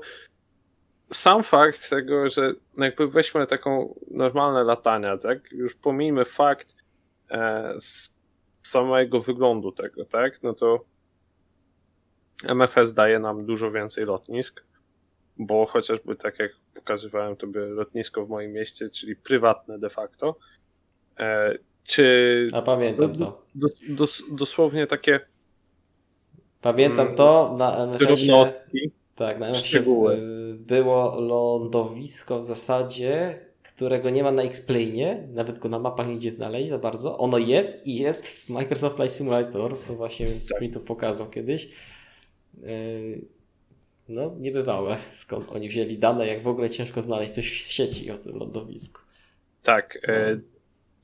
sam 1.13 1.43
fakt 1.43 1.89
tego, 1.89 2.29
że 2.29 2.53
jakby 2.77 3.07
weźmy 3.07 3.47
taką 3.47 3.99
normalne 4.11 4.63
latania, 4.63 5.17
tak? 5.17 5.51
Już 5.51 5.75
pomijmy 5.75 6.25
fakt 6.25 6.75
e, 7.31 7.73
z 7.79 8.09
samego 8.61 9.21
wyglądu 9.21 9.71
tego, 9.71 10.05
tak? 10.05 10.43
No 10.43 10.53
to 10.53 10.85
MFS 12.43 12.93
daje 12.93 13.19
nam 13.19 13.45
dużo 13.45 13.71
więcej 13.71 14.05
lotnisk, 14.05 14.63
bo 15.37 15.65
chociażby 15.65 16.15
tak 16.15 16.39
jak 16.39 16.51
pokazywałem 16.73 17.35
tobie 17.35 17.59
lotnisko 17.59 18.25
w 18.25 18.29
moim 18.29 18.51
mieście, 18.51 18.89
czyli 18.89 19.15
prywatne 19.15 19.79
de 19.79 19.89
facto, 19.89 20.35
czy... 21.83 22.47
A 22.53 22.61
pamiętam 22.61 23.15
to. 23.15 23.41
Dos, 23.55 23.81
dos, 23.89 24.23
dosłownie 24.31 24.87
takie... 24.87 25.19
Pamiętam 26.61 27.05
mm, 27.05 27.15
to 27.17 27.55
na 27.57 27.77
MFS-ie. 27.85 28.45
Tak, 29.15 29.39
na 29.39 29.47
MFS-ie 29.47 29.81
było 30.53 31.21
lądowisko 31.21 32.39
w 32.39 32.45
zasadzie, 32.45 33.39
którego 33.63 34.09
nie 34.09 34.23
ma 34.23 34.31
na 34.31 34.43
X-Plane, 34.43 35.27
nawet 35.33 35.59
go 35.59 35.69
na 35.69 35.79
mapach 35.79 36.07
nie 36.07 36.13
idzie 36.13 36.31
znaleźć 36.31 36.69
za 36.69 36.77
bardzo. 36.77 37.17
Ono 37.17 37.37
jest 37.37 37.87
i 37.87 37.95
jest 37.95 38.27
w 38.27 38.49
Microsoft 38.49 38.95
Flight 38.95 39.15
Simulator, 39.15 39.79
to 39.87 39.93
właśnie 39.93 40.25
tak. 40.25 40.73
to 40.73 40.79
pokazał 40.79 41.29
kiedyś. 41.29 41.69
Yy, 42.61 43.21
no, 44.09 44.35
niebywałe, 44.39 44.97
skąd 45.13 45.51
oni 45.51 45.69
wzięli 45.69 45.97
dane, 45.97 46.27
jak 46.27 46.43
w 46.43 46.47
ogóle 46.47 46.69
ciężko 46.69 47.01
znaleźć 47.01 47.33
coś 47.33 47.63
w 47.63 47.67
sieci 47.67 48.11
o 48.11 48.17
tym 48.17 48.37
lądowisku. 48.37 49.01
Tak. 49.63 49.99
E, 50.03 50.35
no. 50.35 50.41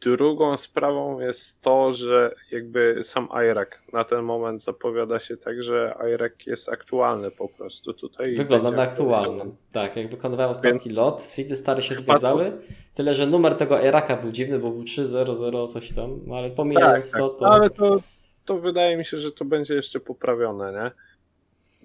Drugą 0.06 0.58
sprawą 0.58 1.20
jest 1.20 1.62
to, 1.62 1.94
że 1.94 2.36
jakby 2.52 3.04
sam 3.04 3.28
IRAC 3.52 3.70
na 3.94 4.04
ten 4.04 4.22
moment 4.22 4.64
zapowiada 4.64 5.20
się 5.20 5.38
tak, 5.38 5.64
że 5.64 5.96
IRAC 6.14 6.32
jest 6.48 6.70
aktualny 6.70 7.32
po 7.32 7.50
prostu 7.50 7.94
tutaj. 7.94 8.36
Wygląda 8.36 8.72
na 8.72 8.82
aktualnym. 8.82 9.56
Tak, 9.72 9.96
jak 9.96 10.10
wykonywałem 10.10 10.52
ostatni 10.52 10.92
lot, 10.92 11.22
seedy 11.22 11.56
stare 11.56 11.82
się 11.82 11.96
zgadzały, 11.96 12.52
to... 12.52 12.58
tyle 12.96 13.16
że 13.16 13.28
numer 13.28 13.56
tego 13.56 13.82
IRACa 13.82 14.18
był 14.18 14.32
dziwny, 14.32 14.60
bo 14.60 14.72
był 14.72 14.84
300 14.84 15.26
coś 15.68 15.94
tam, 15.94 16.20
ale 16.34 16.50
pomijając 16.50 17.12
tak, 17.12 17.22
to, 17.22 17.30
tak. 17.30 17.40
to... 17.40 17.48
Ale 17.48 17.70
to, 17.70 18.02
to 18.46 18.58
wydaje 18.58 18.98
mi 18.98 19.06
się, 19.06 19.18
że 19.18 19.32
to 19.32 19.46
będzie 19.46 19.74
jeszcze 19.74 20.00
poprawione, 20.00 20.72
nie? 20.74 20.92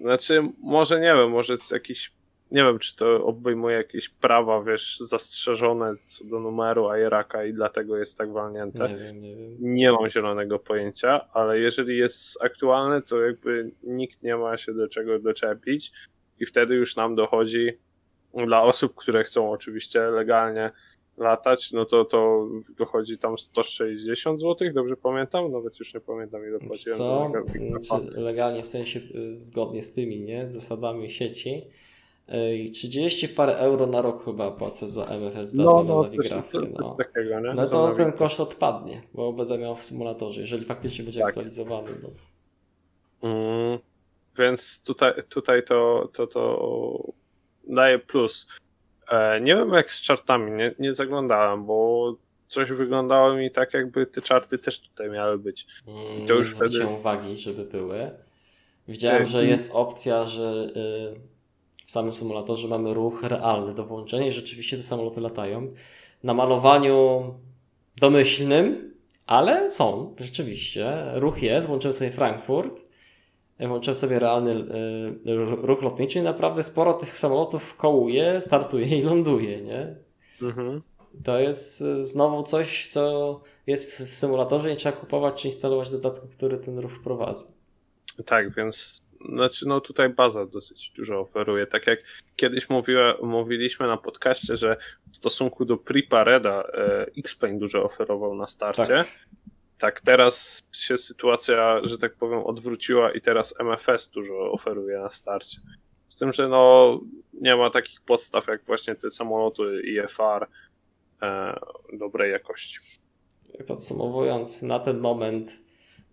Znaczy, 0.05 0.43
może 0.63 0.99
nie 0.99 1.13
wiem, 1.13 1.29
może 1.29 1.53
jest 1.53 1.71
jakiś 1.71 2.11
nie 2.51 2.63
wiem, 2.63 2.79
czy 2.79 2.95
to 2.95 3.25
obejmuje 3.25 3.75
jakieś 3.75 4.09
prawa, 4.09 4.63
wiesz, 4.63 4.97
zastrzeżone 4.99 5.93
co 6.05 6.25
do 6.25 6.39
numeru 6.39 6.87
Ajeraka 6.87 7.45
i 7.45 7.53
dlatego 7.53 7.97
jest 7.97 8.17
tak 8.17 8.31
walnięte. 8.31 8.89
Nie 8.89 8.95
wiem, 8.95 9.21
nie 9.21 9.35
wiem. 9.35 9.55
Nie 9.59 9.91
mam 9.91 10.09
zielonego 10.09 10.59
pojęcia, 10.59 11.33
ale 11.33 11.59
jeżeli 11.59 11.97
jest 11.97 12.43
aktualny, 12.43 13.01
to 13.01 13.21
jakby 13.21 13.71
nikt 13.83 14.23
nie 14.23 14.37
ma 14.37 14.57
się 14.57 14.73
do 14.73 14.87
czego 14.87 15.19
doczepić 15.19 15.91
i 16.39 16.45
wtedy 16.45 16.75
już 16.75 16.95
nam 16.95 17.15
dochodzi 17.15 17.69
dla 18.33 18.63
osób, 18.63 18.95
które 18.95 19.23
chcą 19.23 19.51
oczywiście 19.51 20.01
legalnie 20.01 20.71
latać, 21.17 21.71
no 21.71 21.85
to 21.85 22.05
to 22.05 22.47
dochodzi 22.77 23.17
tam 23.17 23.37
160 23.37 24.39
zł, 24.39 24.67
dobrze 24.73 24.97
pamiętam? 24.97 25.51
Nawet 25.51 25.79
już 25.79 25.93
nie 25.93 25.99
pamiętam 25.99 26.41
ile 26.47 26.59
płaciłem. 26.59 26.97
Co? 26.97 28.01
Legalnie 28.11 28.63
w 28.63 28.67
sensie 28.67 28.99
y, 28.99 29.39
zgodnie 29.39 29.81
z 29.81 29.93
tymi, 29.93 30.21
nie? 30.21 30.49
Zasadami 30.49 31.09
sieci 31.09 31.67
i 32.55 32.71
30 32.71 33.29
parę 33.29 33.57
euro 33.57 33.87
na 33.87 34.01
rok 34.01 34.25
chyba 34.25 34.51
płacę 34.51 34.87
za 34.87 35.05
MFS 35.05 35.53
no, 35.53 35.83
no, 35.87 36.03
nawigrafię. 36.03 36.59
No. 36.79 36.95
Takiego, 36.95 37.39
nie? 37.39 37.53
no 37.53 37.65
to 37.65 37.91
ten 37.91 38.11
koszt 38.11 38.39
odpadnie, 38.39 39.01
bo 39.13 39.33
będę 39.33 39.57
miał 39.57 39.75
w 39.75 39.85
symulatorze, 39.85 40.41
jeżeli 40.41 40.65
faktycznie 40.65 41.03
będzie 41.03 41.19
tak. 41.19 41.29
aktualizowany. 41.29 41.89
No. 42.03 42.09
Mm, 43.29 43.79
więc 44.37 44.83
tutaj, 44.83 45.13
tutaj 45.29 45.63
to, 45.63 46.09
to, 46.13 46.27
to 46.27 47.03
daje 47.67 47.99
plus. 47.99 48.47
E, 49.09 49.41
nie 49.41 49.55
wiem 49.55 49.69
jak 49.73 49.91
z 49.91 50.01
czartami, 50.01 50.51
nie, 50.51 50.75
nie 50.79 50.93
zaglądałem, 50.93 51.65
bo 51.65 52.15
coś 52.47 52.71
wyglądało 52.71 53.33
mi 53.33 53.51
tak, 53.51 53.73
jakby 53.73 54.05
te 54.05 54.21
czarty 54.21 54.57
też 54.57 54.79
tutaj 54.79 55.09
miały 55.09 55.37
być. 55.37 55.67
Mm, 55.87 56.27
to 56.27 56.33
już 56.33 56.55
wtedy... 56.55 56.87
uwagi, 56.87 57.35
żeby 57.35 57.65
były. 57.65 58.11
Widziałem, 58.87 59.25
że 59.25 59.45
jest 59.45 59.71
opcja, 59.73 60.25
że 60.25 60.71
y, 60.75 61.40
w 61.91 61.93
samym 61.93 62.13
symulatorze 62.13 62.67
mamy 62.67 62.93
ruch 62.93 63.23
realny 63.23 63.73
do 63.73 63.85
włączenia 63.85 64.27
i 64.27 64.31
rzeczywiście 64.31 64.77
te 64.77 64.83
samoloty 64.83 65.21
latają. 65.21 65.67
Na 66.23 66.33
malowaniu 66.33 67.23
domyślnym, 68.01 68.93
ale 69.27 69.71
są, 69.71 70.15
rzeczywiście. 70.19 71.03
Ruch 71.13 71.43
jest, 71.43 71.67
włączyłem 71.67 71.93
sobie 71.93 72.11
Frankfurt, 72.11 72.81
włączyłem 73.59 73.95
sobie 73.95 74.19
realny 74.19 74.51
y, 74.51 75.35
ruch 75.61 75.81
lotniczy 75.81 76.19
i 76.19 76.21
naprawdę 76.21 76.63
sporo 76.63 76.93
tych 76.93 77.17
samolotów 77.17 77.75
kołuje, 77.75 78.41
startuje 78.41 78.99
i 78.99 79.01
ląduje, 79.01 79.61
nie? 79.61 79.95
Mhm. 80.41 80.81
To 81.23 81.39
jest 81.39 81.81
y, 81.81 82.05
znowu 82.05 82.43
coś, 82.43 82.87
co 82.87 83.41
jest 83.67 83.91
w 83.91 84.15
symulatorze 84.15 84.73
i 84.73 84.77
trzeba 84.77 84.97
kupować 84.97 85.41
czy 85.41 85.47
instalować 85.47 85.91
dodatku, 85.91 86.27
który 86.27 86.57
ten 86.57 86.79
ruch 86.79 86.91
wprowadza. 86.91 87.45
Tak, 88.25 88.55
więc 88.55 89.01
znaczy 89.29 89.67
no 89.67 89.81
tutaj 89.81 90.09
baza 90.09 90.45
dosyć 90.45 90.91
dużo 90.95 91.19
oferuje. 91.19 91.67
Tak 91.67 91.87
jak 91.87 91.99
kiedyś 92.35 92.69
mówiła, 92.69 93.17
mówiliśmy 93.21 93.87
na 93.87 93.97
podcaście, 93.97 94.55
że 94.55 94.77
w 95.11 95.17
stosunku 95.17 95.65
do 95.65 95.77
Prepareda 95.77 96.63
e, 96.63 97.05
X-Plane 97.17 97.59
dużo 97.59 97.83
oferował 97.83 98.35
na 98.35 98.47
starcie. 98.47 98.85
Tak. 98.85 99.07
tak. 99.77 100.01
teraz 100.01 100.63
się 100.75 100.97
sytuacja, 100.97 101.81
że 101.83 101.97
tak 101.97 102.15
powiem, 102.15 102.39
odwróciła 102.39 103.11
i 103.11 103.21
teraz 103.21 103.55
MFS 103.59 104.11
dużo 104.11 104.51
oferuje 104.51 104.99
na 104.99 105.09
starcie. 105.09 105.57
Z 106.07 106.17
tym, 106.17 106.33
że 106.33 106.47
no 106.47 106.99
nie 107.33 107.55
ma 107.55 107.69
takich 107.69 108.01
podstaw 108.01 108.47
jak 108.47 108.65
właśnie 108.65 108.95
te 108.95 109.11
samoloty 109.11 109.81
IFR 109.85 110.47
e, 111.21 111.59
dobrej 111.93 112.31
jakości. 112.31 112.79
Podsumowując, 113.67 114.61
na 114.61 114.79
ten 114.79 114.99
moment 114.99 115.57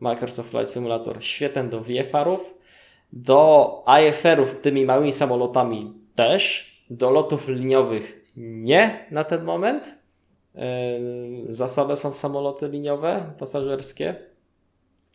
Microsoft 0.01 0.51
Flight 0.51 0.73
Simulator 0.73 1.25
świetny 1.25 1.69
do 1.69 1.81
VFR-ów, 1.81 2.58
do 3.13 3.85
IFR-ów 4.01 4.61
tymi 4.61 4.85
małymi 4.85 5.13
samolotami 5.13 5.95
też. 6.15 6.69
Do 6.91 7.11
lotów 7.11 7.49
liniowych 7.49 8.25
nie 8.37 9.07
na 9.11 9.25
ten 9.25 9.45
moment. 9.45 9.95
Yy, 10.55 10.63
za 11.47 11.69
słabe 11.69 11.97
są 11.97 12.13
samoloty 12.13 12.69
liniowe, 12.69 13.33
pasażerskie. 13.39 14.15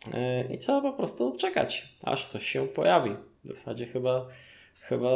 Yy, 0.07 0.55
I 0.55 0.57
trzeba 0.57 0.81
po 0.81 0.93
prostu 0.93 1.35
czekać, 1.37 1.95
aż 2.03 2.27
coś 2.27 2.45
się 2.45 2.67
pojawi. 2.67 3.15
W 3.43 3.47
zasadzie 3.47 3.85
chyba, 3.85 4.25
chyba 4.81 5.09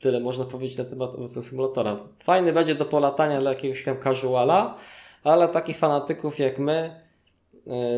tyle 0.00 0.20
można 0.20 0.44
powiedzieć 0.44 0.78
na 0.78 0.84
temat 0.84 1.14
obecnego 1.14 1.46
symulatora. 1.46 1.98
Fajny 2.18 2.52
będzie 2.52 2.74
do 2.74 2.84
polatania 2.84 3.40
dla 3.40 3.50
jakiegoś 3.50 3.84
tam 3.84 3.96
casuala, 4.02 4.76
ale 5.24 5.48
takich 5.48 5.78
fanatyków 5.78 6.38
jak 6.38 6.58
my, 6.58 7.00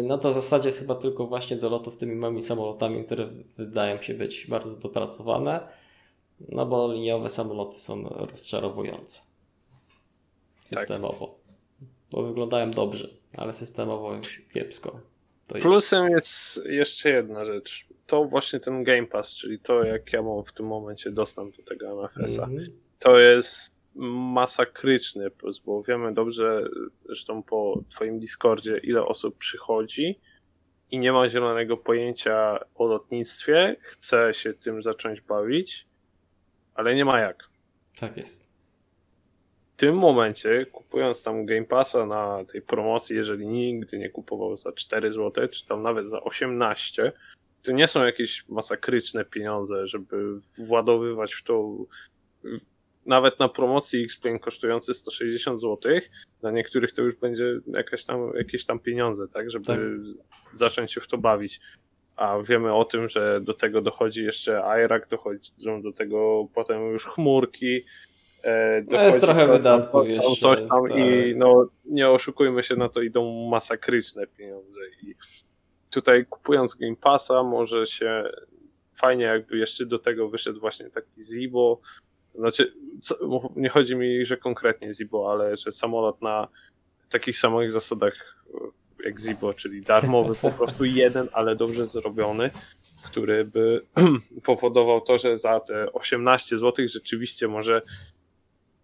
no 0.03 0.19
to 0.19 0.31
w 0.31 0.35
zasadzie 0.35 0.73
chyba 0.73 0.95
tylko 0.95 1.27
właśnie 1.27 1.57
do 1.57 1.69
lotów 1.69 1.97
tymi 1.97 2.15
małymi 2.15 2.43
samolotami, 2.43 3.05
które 3.05 3.29
wydają 3.57 4.03
się 4.03 4.15
być 4.15 4.47
bardzo 4.47 4.77
dopracowane, 4.77 5.69
no 6.49 6.67
bo 6.67 6.93
liniowe 6.93 7.29
samoloty 7.29 7.79
są 7.79 8.09
rozczarowujące 8.09 9.21
systemowo. 10.65 11.27
Tak. 11.27 11.57
Bo 12.11 12.23
wyglądają 12.23 12.71
dobrze, 12.71 13.09
ale 13.37 13.53
systemowo 13.53 14.13
kiepsko. 14.53 15.01
Plusem 15.61 16.11
jest 16.11 16.61
jeszcze 16.65 17.11
jedna 17.11 17.45
rzecz. 17.45 17.87
To 18.07 18.25
właśnie 18.25 18.61
ten 18.61 18.85
Game 18.85 19.07
Pass, 19.07 19.35
czyli 19.35 19.59
to 19.59 19.85
jak 19.85 20.13
ja 20.13 20.23
mam 20.23 20.45
w 20.45 20.53
tym 20.53 20.67
momencie 20.67 21.11
dostęp 21.11 21.57
do 21.57 21.63
tego 21.63 22.03
MFS-a. 22.03 22.45
Mm 22.45 22.59
-hmm. 22.59 22.71
To 22.99 23.19
jest 23.19 23.76
masakryczny 23.99 25.31
bo 25.67 25.83
wiemy 25.83 26.15
dobrze, 26.15 26.69
zresztą 27.05 27.43
po 27.43 27.83
Twoim 27.91 28.21
Discordzie, 28.21 28.79
ile 28.79 29.05
osób 29.05 29.39
przychodzi 29.39 30.21
i 30.91 30.99
nie 30.99 31.13
ma 31.13 31.29
zielonego 31.29 31.77
pojęcia 31.77 32.59
o 32.75 32.87
lotnictwie, 32.87 33.77
chce 33.81 34.35
się 34.35 34.55
tym 34.55 34.83
zacząć 34.83 35.21
bawić, 35.21 35.87
ale 36.75 36.95
nie 36.95 37.05
ma 37.05 37.21
jak. 37.21 37.49
Tak 38.01 38.17
jest. 38.17 38.47
W 39.77 39.79
tym 39.79 39.95
momencie, 39.95 40.67
kupując 40.67 41.23
tam 41.23 41.47
Game 41.47 41.65
Passa 41.65 42.07
na 42.07 42.45
tej 42.45 42.63
promocji, 42.63 43.17
jeżeli 43.17 43.47
nigdy 43.47 43.99
nie 43.99 44.11
kupował 44.11 44.57
za 44.57 44.73
4 44.73 45.13
zł, 45.13 45.49
czy 45.49 45.67
tam 45.67 45.83
nawet 45.83 46.11
za 46.11 46.21
18, 46.21 47.13
to 47.63 47.73
nie 47.73 47.89
są 47.89 48.05
jakieś 48.05 48.49
masakryczne 48.49 49.25
pieniądze, 49.25 49.87
żeby 49.87 50.41
władowywać 50.59 51.35
w 51.35 51.43
to 51.43 51.77
nawet 53.07 53.39
na 53.39 53.49
promocji 53.49 54.05
X-Plane 54.05 54.39
kosztujący 54.39 54.95
160 54.95 55.61
zł, 55.61 55.93
dla 56.41 56.51
niektórych 56.51 56.93
to 56.93 57.03
już 57.03 57.17
będzie 57.17 57.61
jakaś 57.67 58.05
tam, 58.05 58.33
jakieś 58.39 58.65
tam 58.65 58.79
pieniądze, 58.79 59.29
tak, 59.29 59.51
żeby 59.51 59.65
tak. 59.65 59.79
zacząć 60.53 60.93
się 60.93 61.01
w 61.01 61.07
to 61.07 61.19
bawić. 61.19 61.61
A 62.17 62.39
wiemy 62.43 62.75
o 62.75 62.85
tym, 62.85 63.09
że 63.09 63.41
do 63.41 63.55
tego 63.55 63.83
dochodzi 63.83 64.25
jeszcze 64.25 64.63
IRAC, 64.85 65.09
dochodzą 65.09 65.83
do 65.83 65.93
tego 65.93 66.49
potem 66.55 66.93
już 66.93 67.05
chmurki. 67.05 67.85
E, 68.43 68.83
no 68.91 69.03
jest 69.03 69.21
trochę 69.21 69.47
wydatków 69.47 70.09
jeszcze. 70.09 70.37
Coś 70.41 70.59
tam 70.59 70.89
tak. 70.89 70.99
i 70.99 71.35
no, 71.37 71.69
nie 71.85 72.11
oszukujmy 72.11 72.63
się, 72.63 72.77
na 72.77 72.89
to 72.89 73.03
idą 73.03 73.49
masakryczne 73.51 74.27
pieniądze. 74.27 74.81
I 75.03 75.15
tutaj 75.91 76.27
kupując 76.27 76.75
Game 76.75 76.97
Passa 76.97 77.43
może 77.43 77.87
się 77.87 78.25
fajnie 78.95 79.25
jakby 79.25 79.59
jeszcze 79.59 79.87
do 79.87 79.99
tego 79.99 80.29
wyszedł 80.29 80.61
właśnie 80.61 80.91
taki 80.91 81.23
Zibo, 81.23 81.81
znaczy, 82.39 82.75
co, 83.03 83.17
nie 83.57 83.69
chodzi 83.69 83.97
mi, 83.97 84.25
że 84.25 84.37
konkretnie 84.37 84.93
Zibo, 84.93 85.33
ale 85.33 85.57
że 85.57 85.73
samolot 85.73 86.23
na 86.23 86.49
takich 87.09 87.39
samych 87.39 87.71
zasadach 87.71 88.37
jak 89.05 89.21
Zibo, 89.21 89.55
czyli 89.55 89.81
darmowy, 89.81 90.35
po 90.35 90.51
prostu 90.59 90.85
jeden, 90.85 91.29
ale 91.33 91.57
dobrze 91.57 91.87
zrobiony, 91.87 92.51
który 93.05 93.45
by 93.45 93.81
powodował 94.45 95.01
to, 95.01 95.19
że 95.19 95.39
za 95.39 95.61
te 95.61 95.93
18 95.93 96.59
zł 96.59 96.89
rzeczywiście 96.89 97.49
może 97.49 97.83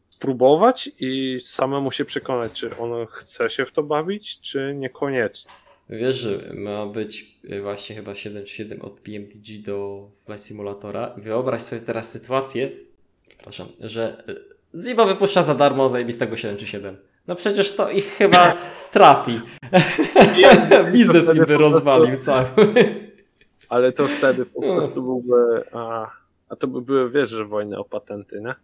spróbować 0.09 0.91
i 1.01 1.39
samemu 1.41 1.91
się 1.91 2.05
przekonać, 2.05 2.53
czy 2.53 2.77
on 2.77 3.07
chce 3.07 3.51
się 3.51 3.67
w 3.67 3.73
to 3.73 3.83
bawić, 3.83 4.41
czy 4.41 4.75
niekoniecznie. 4.77 5.53
Wiesz, 5.89 6.17
że 6.17 6.53
ma 6.55 6.87
być 6.87 7.41
właśnie 7.63 7.97
chyba 7.97 8.13
7.7 8.13 8.81
od 8.81 9.01
PMDG 9.01 9.63
do 9.67 10.09
Flight 10.25 10.45
Simulatora. 10.45 11.15
Wyobraź 11.17 11.63
sobie 11.63 11.83
teraz 11.83 12.13
sytuację, 12.13 12.71
przepraszam, 13.51 13.69
że 13.81 14.25
Zibo 14.75 15.07
wypuszcza 15.07 15.43
za 15.43 15.55
darmo 15.55 15.89
zajebistego 15.89 16.37
737. 16.37 16.97
No 17.27 17.35
przecież 17.35 17.77
to 17.77 17.91
ich 17.91 18.07
chyba 18.07 18.55
trafi. 18.93 19.41
Biznes 20.93 21.37
im 21.37 21.45
by 21.45 21.57
rozwalił 21.57 22.17
cały. 22.17 22.47
Ale 23.69 23.93
to 23.93 24.07
wtedy 24.07 24.47
po 24.47 24.61
prostu 24.61 25.03
byłby. 25.03 25.65
A, 25.73 26.11
a 26.49 26.57
to 26.57 26.67
by 26.67 26.83
były, 26.83 27.11
wiesz, 27.11 27.29
że 27.29 27.45
wojny 27.45 27.79
o 27.79 27.85
patenty, 27.85 28.41
nie? 28.41 28.55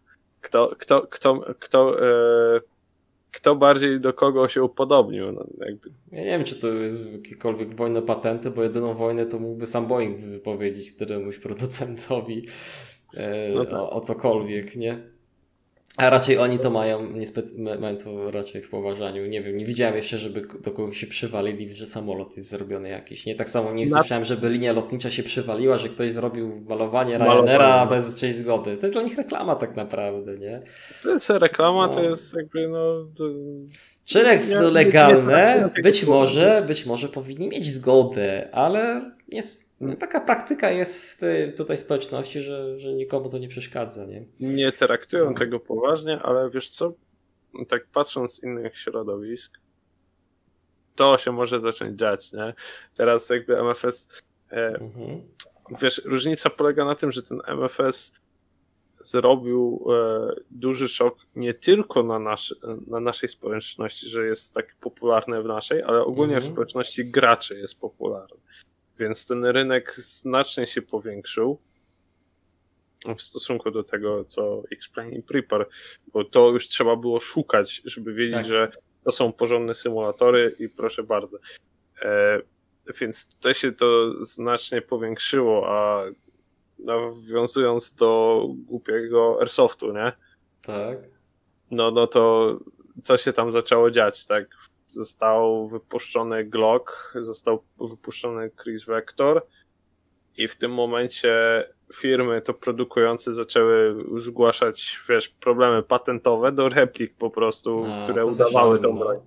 Kto, 0.40 0.74
kto, 0.78 1.02
kto, 1.02 1.40
kto, 1.58 2.06
e, 2.06 2.60
kto 3.32 3.56
bardziej 3.56 4.00
do 4.00 4.12
kogo 4.12 4.48
się 4.48 4.62
upodobnił? 4.62 5.32
No, 5.32 5.46
jakby. 5.66 5.90
Ja 6.12 6.18
nie 6.18 6.30
wiem, 6.30 6.44
czy 6.44 6.60
to 6.60 6.68
jest 6.68 7.12
jakiekolwiek 7.12 7.76
wojna 7.76 7.98
o 7.98 8.02
patenty, 8.02 8.50
bo 8.50 8.62
jedyną 8.62 8.94
wojnę 8.94 9.26
to 9.26 9.38
mógłby 9.38 9.66
sam 9.66 9.86
Boeing 9.86 10.20
wypowiedzieć 10.20 10.92
któremuś 10.92 11.38
producentowi 11.38 12.46
e, 12.46 12.50
no 13.54 13.64
tak. 13.64 13.74
o, 13.74 13.90
o 13.90 14.00
cokolwiek, 14.00 14.76
nie? 14.76 14.98
A 15.98 16.10
raczej 16.10 16.38
oni 16.38 16.58
to 16.58 16.70
mają, 16.70 17.10
niestety, 17.10 17.48
mają 17.80 17.96
to 17.96 18.30
raczej 18.30 18.62
w 18.62 18.70
poważaniu. 18.70 19.26
Nie 19.26 19.42
wiem, 19.42 19.56
nie 19.56 19.64
widziałem 19.64 19.96
jeszcze, 19.96 20.18
żeby 20.18 20.42
do 20.62 20.70
kogoś 20.70 20.96
się 20.96 21.06
przywalili, 21.06 21.74
że 21.74 21.86
samolot 21.86 22.36
jest 22.36 22.50
zrobiony 22.50 22.88
jakiś. 22.88 23.26
Nie 23.26 23.34
tak 23.34 23.50
samo 23.50 23.72
nie 23.72 23.86
Na... 23.86 24.00
słyszałem, 24.00 24.24
żeby 24.24 24.50
linia 24.50 24.72
lotnicza 24.72 25.10
się 25.10 25.22
przywaliła, 25.22 25.78
że 25.78 25.88
ktoś 25.88 26.12
zrobił 26.12 26.64
malowanie 26.68 27.18
Ryanaira 27.18 27.86
bez 27.86 28.14
czyjejś 28.14 28.36
zgody. 28.36 28.76
To 28.76 28.86
jest 28.86 28.94
dla 28.94 29.02
nich 29.02 29.16
reklama 29.16 29.56
tak 29.56 29.76
naprawdę, 29.76 30.38
nie? 30.38 30.62
To 31.02 31.10
jest 31.10 31.30
reklama, 31.30 31.86
no. 31.86 31.94
to 31.94 32.02
jest 32.02 32.36
jakby 32.36 32.68
no... 32.68 33.04
To... 33.16 33.24
Czy 34.04 34.22
jest 34.22 34.60
legalne? 34.60 35.70
Być 35.82 36.06
może, 36.06 36.64
być 36.66 36.86
może 36.86 37.08
powinni 37.08 37.48
mieć 37.48 37.66
zgodę, 37.66 38.48
ale 38.52 39.10
jest 39.28 39.67
no, 39.80 39.96
taka 39.96 40.20
praktyka 40.20 40.70
jest 40.70 41.12
w 41.12 41.18
tej 41.18 41.54
tutaj 41.54 41.76
społeczności, 41.76 42.40
że, 42.40 42.78
że 42.78 42.92
nikomu 42.92 43.28
to 43.28 43.38
nie 43.38 43.48
przeszkadza, 43.48 44.06
nie? 44.06 44.24
Nie 44.40 44.72
traktują 44.72 45.34
tego 45.34 45.60
poważnie, 45.60 46.18
ale 46.22 46.50
wiesz 46.50 46.70
co? 46.70 46.92
Tak 47.68 47.86
patrząc 47.86 48.34
z 48.34 48.42
innych 48.42 48.76
środowisk, 48.76 49.58
to 50.94 51.18
się 51.18 51.32
może 51.32 51.60
zacząć 51.60 51.98
dziać, 51.98 52.32
nie? 52.32 52.54
Teraz 52.96 53.30
jakby 53.30 53.56
MFS. 53.56 54.22
E, 54.52 54.66
mhm. 54.66 55.22
Wiesz, 55.82 56.02
różnica 56.04 56.50
polega 56.50 56.84
na 56.84 56.94
tym, 56.94 57.12
że 57.12 57.22
ten 57.22 57.40
MFS 57.46 58.20
zrobił 59.00 59.86
e, 59.92 60.34
duży 60.50 60.88
szok 60.88 61.18
nie 61.36 61.54
tylko 61.54 62.02
na, 62.02 62.18
nasz, 62.18 62.54
na 62.86 63.00
naszej 63.00 63.28
społeczności, 63.28 64.08
że 64.08 64.26
jest 64.26 64.54
tak 64.54 64.76
popularny 64.80 65.42
w 65.42 65.46
naszej, 65.46 65.82
ale 65.82 66.00
ogólnie 66.04 66.34
mhm. 66.34 66.50
w 66.50 66.54
społeczności 66.54 67.10
graczy 67.10 67.58
jest 67.58 67.80
popularny. 67.80 68.36
Więc 68.98 69.26
ten 69.26 69.44
rynek 69.44 69.94
znacznie 69.94 70.66
się 70.66 70.82
powiększył 70.82 71.58
w 73.16 73.22
stosunku 73.22 73.70
do 73.70 73.84
tego, 73.84 74.24
co 74.24 74.62
Explain 74.70 75.12
i 75.12 75.22
Prepare, 75.22 75.66
bo 76.12 76.24
to 76.24 76.50
już 76.50 76.68
trzeba 76.68 76.96
było 76.96 77.20
szukać, 77.20 77.82
żeby 77.84 78.14
wiedzieć, 78.14 78.36
tak. 78.36 78.46
że 78.46 78.70
to 79.04 79.12
są 79.12 79.32
porządne 79.32 79.74
symulatory 79.74 80.56
i 80.58 80.68
proszę 80.68 81.02
bardzo. 81.02 81.38
E, 82.02 82.40
więc 83.00 83.36
to 83.40 83.54
się 83.54 83.72
to 83.72 84.14
znacznie 84.24 84.82
powiększyło, 84.82 85.68
a 85.68 86.04
nawiązując 86.78 87.94
do 87.94 88.42
głupiego 88.48 89.36
Airsoftu, 89.40 89.92
nie? 89.92 90.12
Tak. 90.62 90.98
No, 91.70 91.90
no 91.90 92.06
to 92.06 92.52
co 93.02 93.16
się 93.16 93.32
tam 93.32 93.52
zaczęło 93.52 93.90
dziać, 93.90 94.26
tak? 94.26 94.48
Został 94.88 95.68
wypuszczony 95.68 96.44
Glock, 96.44 97.14
został 97.22 97.62
wypuszczony 97.80 98.50
Chris 98.62 98.84
Vector 98.84 99.46
i 100.36 100.48
w 100.48 100.56
tym 100.56 100.74
momencie 100.74 101.64
firmy 101.94 102.42
to 102.42 102.54
produkujące 102.54 103.34
zaczęły 103.34 104.04
zgłaszać, 104.16 105.00
wiesz, 105.08 105.28
problemy 105.28 105.82
patentowe 105.82 106.52
do 106.52 106.68
replik 106.68 107.14
po 107.14 107.30
prostu, 107.30 107.86
A, 107.90 108.04
które 108.04 108.26
udawały 108.26 108.80
tą 108.80 108.98
broń. 108.98 109.18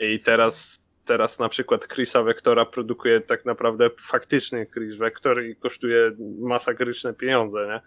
I 0.00 0.18
teraz, 0.24 0.84
teraz 1.04 1.38
na 1.38 1.48
przykład 1.48 1.88
Chrisa 1.88 2.22
Vectora 2.22 2.64
produkuje 2.64 3.20
tak 3.20 3.44
naprawdę 3.44 3.90
faktyczny 4.00 4.66
Chris 4.66 4.96
Vector 4.96 5.44
i 5.44 5.56
kosztuje 5.56 6.10
masakryczne 6.38 7.14
pieniądze, 7.14 7.66
nie? 7.66 7.80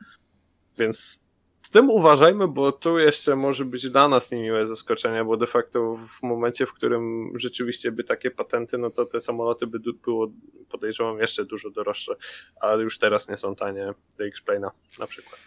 Więc 0.77 1.26
z 1.67 1.69
tym 1.69 1.89
uważajmy, 1.89 2.47
bo 2.47 2.71
tu 2.71 2.99
jeszcze 2.99 3.35
może 3.35 3.65
być 3.65 3.89
dla 3.89 4.07
nas 4.07 4.31
niemiłe 4.31 4.67
zaskoczenie, 4.67 5.23
bo 5.23 5.37
de 5.37 5.47
facto 5.47 5.99
w 6.19 6.23
momencie, 6.23 6.65
w 6.65 6.73
którym 6.73 7.31
rzeczywiście 7.35 7.91
by 7.91 8.03
takie 8.03 8.31
patenty, 8.31 8.77
no 8.77 8.89
to 8.89 9.05
te 9.05 9.21
samoloty 9.21 9.67
by 9.67 9.79
było, 9.79 10.31
podejrzewam, 10.69 11.19
jeszcze 11.19 11.45
dużo 11.45 11.69
droższe, 11.69 12.15
ale 12.61 12.83
już 12.83 12.99
teraz 12.99 13.29
nie 13.29 13.37
są 13.37 13.55
tanie 13.55 13.93
do 14.17 14.25
X-Plane'a 14.25 14.69
na 14.99 15.07
przykład. 15.07 15.39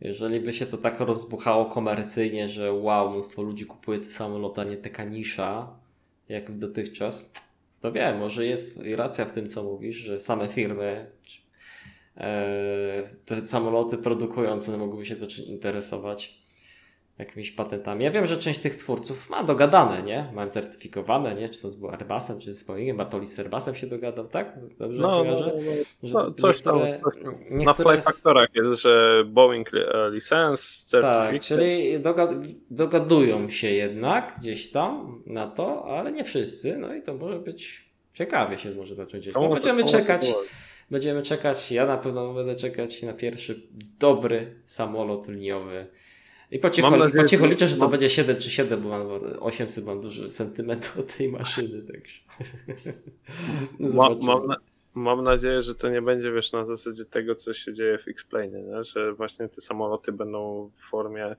Jeżeli 0.00 0.40
by 0.40 0.52
się 0.52 0.66
to 0.66 0.76
tak 0.76 1.00
rozbuchało 1.00 1.66
komercyjnie, 1.66 2.48
że 2.48 2.72
wow, 2.72 3.10
mnóstwo 3.10 3.42
ludzi 3.42 3.66
kupuje 3.66 3.98
te 3.98 4.06
samoloty, 4.06 4.60
a 4.60 4.64
nie 4.64 4.76
taka 4.76 5.04
nisza, 5.04 5.68
jak 6.28 6.56
dotychczas, 6.56 7.34
to 7.80 7.92
wiem, 7.92 8.18
może 8.18 8.46
jest 8.46 8.80
racja 8.96 9.24
w 9.24 9.32
tym, 9.32 9.48
co 9.48 9.62
mówisz, 9.62 9.96
że 9.96 10.20
same 10.20 10.48
firmy, 10.48 11.10
te 13.24 13.46
samoloty 13.46 13.98
produkujące 13.98 14.78
mogłyby 14.78 15.06
się 15.06 15.16
zacząć 15.16 15.48
interesować 15.48 16.48
jakimiś 17.18 17.52
patentami. 17.52 18.04
Ja 18.04 18.10
wiem, 18.10 18.26
że 18.26 18.36
część 18.36 18.60
tych 18.60 18.76
twórców 18.76 19.30
ma 19.30 19.44
dogadane, 19.44 20.02
nie? 20.02 20.32
Mają 20.34 20.50
certyfikowane, 20.50 21.34
nie? 21.34 21.48
Czy 21.48 21.62
to 21.62 21.70
z 21.70 21.84
Airbusem, 21.84 22.40
czy 22.40 22.54
z 22.54 22.62
Boeingiem, 22.62 22.96
Batoli 22.96 23.26
z 23.26 23.38
Airbusem 23.38 23.74
się 23.74 23.86
dogadał, 23.86 24.28
tak? 24.28 24.58
Dobrze 24.78 25.02
no, 25.02 25.24
no, 25.24 25.40
no, 25.40 25.52
no. 26.02 26.08
no 26.24 26.30
coś 26.30 26.62
tam. 26.62 26.80
Coś 27.04 27.22
tam. 27.22 27.34
Na 27.50 27.74
Fly 27.74 28.00
Factorach 28.00 28.48
jest, 28.54 28.82
że 28.82 29.24
Boeing 29.26 29.70
e, 29.74 30.10
licens, 30.10 30.84
certyfikat. 30.86 31.30
Tak, 31.30 31.40
czyli 31.40 32.02
dogadują 32.70 33.48
się 33.48 33.70
jednak 33.70 34.34
gdzieś 34.38 34.70
tam 34.70 35.22
na 35.26 35.46
to, 35.46 35.84
ale 35.84 36.12
nie 36.12 36.24
wszyscy, 36.24 36.78
no 36.78 36.94
i 36.94 37.02
to 37.02 37.14
może 37.14 37.38
być 37.38 37.88
ciekawie 38.14 38.58
się 38.58 38.70
może 38.70 38.94
zacząć 38.94 39.24
dziać. 39.24 39.34
No, 39.34 39.48
będziemy 39.48 39.84
czekać. 39.84 40.32
Będziemy 40.90 41.22
czekać, 41.22 41.72
ja 41.72 41.86
na 41.86 41.96
pewno 41.96 42.34
będę 42.34 42.56
czekać 42.56 43.02
na 43.02 43.12
pierwszy 43.12 43.62
dobry 43.98 44.54
samolot 44.64 45.28
liniowy. 45.28 45.86
I 46.50 46.58
po 46.58 46.70
cichu, 46.70 46.90
nadzieję, 46.90 47.22
po 47.22 47.28
cichu 47.28 47.46
liczę, 47.46 47.68
że 47.68 47.74
to 47.74 47.80
mam... 47.80 47.90
będzie 47.90 48.10
7 48.10 48.36
czy 48.36 48.50
7, 48.50 48.82
bo 48.82 48.88
mam 48.88 49.06
800 49.40 49.86
mam 49.86 50.00
duży 50.00 50.30
sentyment 50.30 50.92
od 51.00 51.16
tej 51.16 51.28
maszyny. 51.28 51.82
Także. 51.92 52.20
Ma, 53.96 54.08
mam, 54.26 54.46
na, 54.46 54.56
mam 54.94 55.22
nadzieję, 55.22 55.62
że 55.62 55.74
to 55.74 55.88
nie 55.88 56.02
będzie 56.02 56.32
wiesz 56.32 56.52
na 56.52 56.64
zasadzie 56.64 57.04
tego, 57.04 57.34
co 57.34 57.54
się 57.54 57.72
dzieje 57.72 57.98
w 57.98 58.08
X-Plane, 58.08 58.62
nie? 58.62 58.84
że 58.84 59.12
właśnie 59.12 59.48
te 59.48 59.60
samoloty 59.60 60.12
będą 60.12 60.70
w 60.72 60.90
formie 60.90 61.36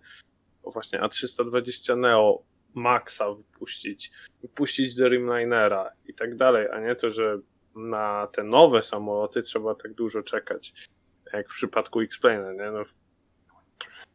właśnie 0.64 1.00
A320 1.00 1.98
Neo 1.98 2.44
Maxa 2.74 3.34
wypuścić, 3.34 4.12
wypuścić 4.42 4.96
Dreamlinera 4.96 5.92
i 6.08 6.14
tak 6.14 6.36
dalej, 6.36 6.68
a 6.74 6.80
nie 6.80 6.96
to, 6.96 7.10
że 7.10 7.40
na 7.80 8.28
te 8.28 8.44
nowe 8.44 8.84
samoloty 8.84 9.42
trzeba 9.42 9.76
tak 9.76 9.94
dużo 9.94 10.24
czekać, 10.24 10.74
jak 11.34 11.50
w 11.50 11.54
przypadku 11.54 12.02
X-Plane, 12.02 12.56
nie? 12.56 12.72
No, 12.72 12.84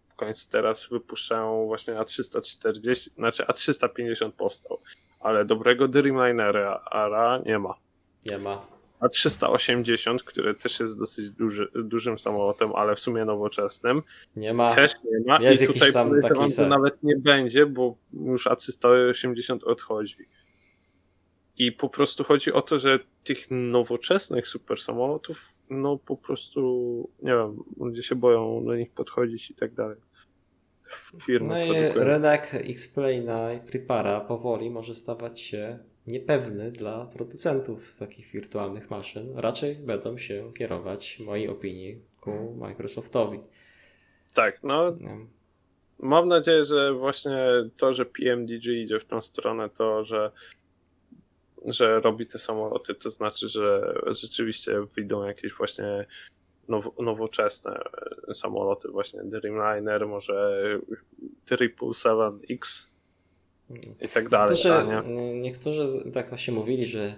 w 0.09 0.17
końcu 0.17 0.49
teraz 0.51 0.89
wypuszczają 0.89 1.67
właśnie 1.67 1.95
A340, 1.95 3.11
znaczy 3.15 3.43
A350 3.43 4.33
powstał, 4.33 4.81
ale 5.21 5.45
dobrego 5.45 5.89
Dreamlinera 5.89 6.85
ARA 6.91 7.43
nie 7.47 7.59
ma. 7.59 7.75
Nie 8.27 8.39
ma. 8.39 8.67
A380, 9.01 10.19
który 10.25 10.55
też 10.55 10.81
jest 10.81 10.99
dosyć 10.99 11.31
duży, 11.31 11.69
dużym 11.75 12.19
samolotem, 12.19 12.73
ale 12.75 12.95
w 12.95 13.01
sumie 13.01 13.25
nowoczesnym. 13.25 14.03
Nie 14.37 14.55
ma. 14.55 14.75
Też 14.75 14.93
nie 15.05 15.21
ma. 15.27 15.41
Jest 15.41 15.63
I 15.63 15.67
tutaj 15.67 15.93
tam 15.93 16.21
taki 16.21 16.61
nawet 16.69 17.03
nie 17.03 17.17
będzie, 17.17 17.67
bo 17.67 17.97
już 18.13 18.47
A380 18.47 19.65
odchodzi. 19.65 20.29
I 21.59 21.73
po 21.73 21.89
prostu 21.89 22.25
chodzi 22.25 22.53
o 22.53 22.63
to, 22.63 22.79
że 22.79 22.99
tych 23.25 23.51
nowoczesnych 23.51 24.49
super 24.49 24.81
samolotów, 24.81 25.53
no 25.71 25.97
po 25.97 26.17
prostu, 26.17 26.61
nie 27.23 27.33
wiem, 27.33 27.65
ludzie 27.81 28.03
się 28.03 28.15
boją 28.15 28.65
do 28.65 28.77
nich 28.77 28.91
podchodzić 28.91 29.51
i 29.51 29.55
tak 29.55 29.75
dalej. 29.75 29.97
Firmy 31.23 31.49
no 31.49 31.59
i 31.59 31.89
rynek 31.95 32.51
X-Plane'a 32.55 33.57
i 33.57 33.61
Prepara 33.61 34.21
powoli 34.21 34.71
może 34.71 34.95
stawać 34.95 35.41
się 35.41 35.79
niepewny 36.07 36.71
dla 36.71 37.07
producentów 37.07 37.97
takich 37.99 38.33
wirtualnych 38.33 38.91
maszyn. 38.91 39.33
Raczej 39.37 39.75
będą 39.75 40.19
się 40.19 40.53
kierować, 40.53 41.17
w 41.21 41.25
mojej 41.25 41.49
opinii, 41.49 42.01
ku 42.21 42.57
Microsoftowi. 42.59 43.41
Tak, 44.35 44.63
no. 44.63 44.97
Mam 45.99 46.29
nadzieję, 46.29 46.65
że 46.65 46.93
właśnie 46.93 47.37
to, 47.77 47.93
że 47.93 48.07
PMDG 48.07 48.67
idzie 48.67 49.01
w 49.01 49.05
tą 49.05 49.23
stronę, 49.23 49.71
to, 49.71 50.05
że, 50.05 50.31
że 51.65 52.01
robi 52.01 52.27
te 52.27 52.39
samoloty, 52.39 52.95
to 52.95 53.11
znaczy, 53.11 53.49
że 53.49 53.95
rzeczywiście 54.07 54.81
wyjdą 54.97 55.25
jakieś 55.25 55.53
właśnie 55.53 56.07
now, 56.69 56.85
nowoczesne 56.99 57.81
samoloty, 58.35 58.89
właśnie 58.89 59.21
Dreamliner, 59.25 60.09
może 60.09 60.59
777X 61.47 62.87
i 64.03 64.09
tak 64.09 64.29
dalej. 64.29 64.57
Niektórzy, 64.57 65.15
niektórzy 65.35 66.11
tak 66.13 66.29
właśnie 66.29 66.55
mówili, 66.55 66.87
że, 66.87 67.15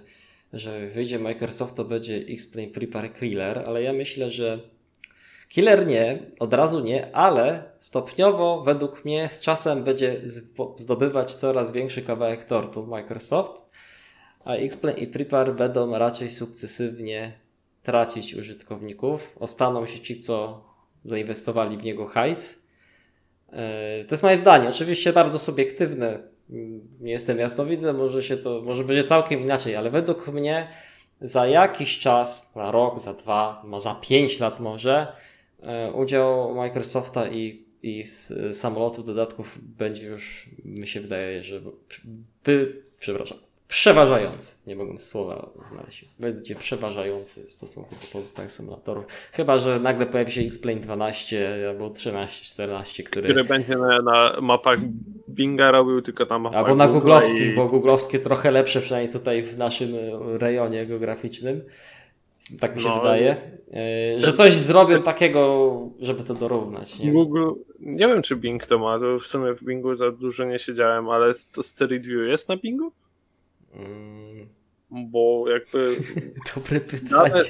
że 0.53 0.87
wyjdzie 0.87 1.19
Microsoft, 1.19 1.75
to 1.75 1.85
będzie 1.85 2.15
X-Plane 2.15 2.67
Prepare 2.67 3.13
Killer, 3.13 3.63
ale 3.67 3.83
ja 3.83 3.93
myślę, 3.93 4.29
że 4.29 4.59
Killer 5.49 5.87
nie, 5.87 6.31
od 6.39 6.53
razu 6.53 6.79
nie, 6.79 7.15
ale 7.15 7.71
stopniowo 7.79 8.63
według 8.65 9.05
mnie 9.05 9.29
z 9.29 9.39
czasem 9.39 9.83
będzie 9.83 10.21
zdobywać 10.77 11.35
coraz 11.35 11.71
większy 11.71 12.01
kawałek 12.01 12.43
tortu 12.43 12.87
Microsoft, 12.87 13.66
a 14.47 14.55
X-Plane 14.55 14.97
i 14.97 15.07
Prepare 15.07 15.53
będą 15.53 15.97
raczej 15.97 16.29
sukcesywnie 16.29 17.31
tracić 17.83 18.35
użytkowników. 18.35 19.37
Ostaną 19.39 19.85
się 19.85 19.99
ci, 19.99 20.19
co 20.19 20.63
zainwestowali 21.05 21.77
w 21.77 21.83
niego 21.83 22.07
hajs. 22.07 22.67
E, 23.49 24.05
to 24.05 24.13
jest 24.13 24.23
moje 24.23 24.37
zdanie. 24.37 24.69
Oczywiście 24.69 25.13
bardzo 25.13 25.39
subiektywne. 25.39 26.19
Nie 26.99 27.11
jestem 27.11 27.39
jasnowidzem, 27.39 27.97
może 27.97 28.23
się 28.23 28.37
to, 28.37 28.61
może 28.61 28.83
będzie 28.83 29.03
całkiem 29.03 29.41
inaczej, 29.41 29.75
ale 29.75 29.89
według 29.89 30.27
mnie 30.27 30.67
za 31.21 31.47
jakiś 31.47 31.99
czas, 31.99 32.53
za 32.53 32.71
rok, 32.71 32.99
za 32.99 33.13
dwa, 33.13 33.65
za 33.77 33.95
pięć 33.95 34.39
lat 34.39 34.59
może, 34.59 35.07
e, 35.67 35.91
udział 35.91 36.55
Microsofta 36.55 37.27
i, 37.27 37.65
i 37.83 38.03
samolotów 38.51 39.05
dodatków 39.05 39.59
będzie 39.61 40.07
już, 40.07 40.49
mi 40.65 40.87
się 40.87 41.01
wydaje, 41.01 41.43
że 41.43 41.61
by, 42.43 42.83
przepraszam, 42.99 43.46
przeważający. 43.67 44.69
Nie 44.69 44.75
mogłem 44.75 44.97
słowa 44.97 45.49
znaleźć. 45.63 46.05
Będzie 46.19 46.55
przeważający 46.55 47.43
w 47.43 47.51
stosunku 47.51 47.95
do 47.95 48.07
pozostałych 48.13 48.51
symulatorów. 48.51 49.05
Chyba, 49.31 49.59
że 49.59 49.79
nagle 49.79 50.05
pojawi 50.05 50.31
się 50.31 50.41
X-Plane 50.41 50.79
12 50.79 51.57
albo 51.69 51.89
13, 51.89 52.45
14, 52.45 53.03
który... 53.03 53.29
Który 53.29 53.43
będzie 53.43 53.77
na, 53.77 54.01
na 54.01 54.41
mapach 54.41 54.79
Binga 55.29 55.71
robił, 55.71 56.01
tylko 56.01 56.25
na 56.25 56.39
mapach 56.39 56.59
Albo 56.59 56.75
na 56.75 56.87
googlowskich, 56.87 57.53
i... 57.53 57.55
bo 57.55 57.67
googlowskie 57.67 58.19
trochę 58.19 58.51
lepsze, 58.51 58.81
przynajmniej 58.81 59.13
tutaj 59.13 59.43
w 59.43 59.57
naszym 59.57 59.89
rejonie 60.39 60.85
geograficznym. 60.85 61.61
Tak 62.59 62.75
mi 62.75 62.81
się 62.81 62.87
no, 62.87 63.01
wydaje. 63.01 63.35
Yy, 64.13 64.21
że 64.21 64.33
coś 64.33 64.53
zrobią 64.53 65.03
takiego, 65.03 65.73
żeby 65.99 66.23
to 66.23 66.33
dorównać. 66.33 66.99
Nie? 66.99 67.11
Google, 67.11 67.49
nie 67.79 68.07
wiem 68.07 68.21
czy 68.21 68.35
Bing 68.35 68.65
to 68.65 68.79
ma, 68.79 68.99
to 68.99 69.19
w 69.19 69.27
sumie 69.27 69.53
w 69.53 69.63
Bingu 69.63 69.95
za 69.95 70.11
dużo 70.11 70.45
nie 70.45 70.59
siedziałem, 70.59 71.09
ale 71.09 71.31
to 71.51 71.63
Street 71.63 72.05
View 72.05 72.27
jest 72.27 72.49
na 72.49 72.57
Bingu? 72.57 72.91
Mm. 73.73 74.47
Bo 74.91 75.45
jakby. 75.49 75.95
Dobre 76.55 76.79
pytanie. 76.79 77.43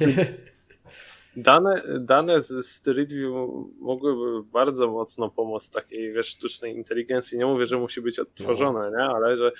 Dane, 1.37 1.81
dane, 1.99 2.41
z 2.41 2.67
Street 2.67 3.11
View 3.11 3.33
mogłyby 3.79 4.43
bardzo 4.51 4.87
mocno 4.87 5.29
pomóc 5.29 5.69
takiej 5.69 6.13
wiesz, 6.13 6.27
sztucznej 6.27 6.75
inteligencji. 6.75 7.37
Nie 7.37 7.45
mówię, 7.45 7.65
że 7.65 7.77
musi 7.77 8.01
być 8.01 8.19
odtworzone, 8.19 8.91
no. 8.91 8.97
nie? 8.97 9.03
ale 9.03 9.37
że 9.37 9.51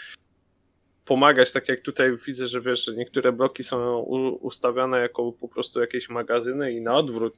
pomagać, 1.06 1.52
tak 1.52 1.70
jak 1.70 1.82
tutaj 1.82 2.17
widzę, 2.26 2.48
że 2.48 2.62
wiesz, 2.62 2.86
że 2.86 2.96
niektóre 2.96 3.32
bloki 3.32 3.63
są 3.63 4.00
ustawiane 4.41 5.00
jako 5.00 5.32
po 5.32 5.48
prostu 5.48 5.82
jakieś 5.82 6.10
magazyny 6.10 6.72
i 6.72 6.82
na 6.82 6.96
odwrót, 6.96 7.34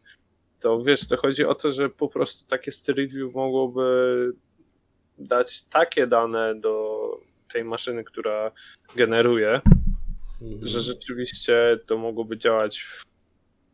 to 0.60 0.84
wiesz, 0.84 1.08
to 1.08 1.18
chodzi 1.18 1.46
o 1.46 1.56
to, 1.56 1.72
że 1.72 1.90
po 1.90 2.08
prostu 2.08 2.48
takie 2.48 2.72
Street 2.72 3.14
View 3.14 3.34
mogłoby 3.34 4.34
dać 5.18 5.64
takie 5.64 6.08
dane 6.08 6.56
do 6.56 6.79
tej 7.54 7.64
maszyny, 7.64 8.04
która 8.04 8.52
generuje, 8.96 9.62
mhm. 10.42 10.68
że 10.68 10.82
rzeczywiście 10.82 11.80
to 11.86 11.98
mogłoby 11.98 12.38
działać 12.38 12.86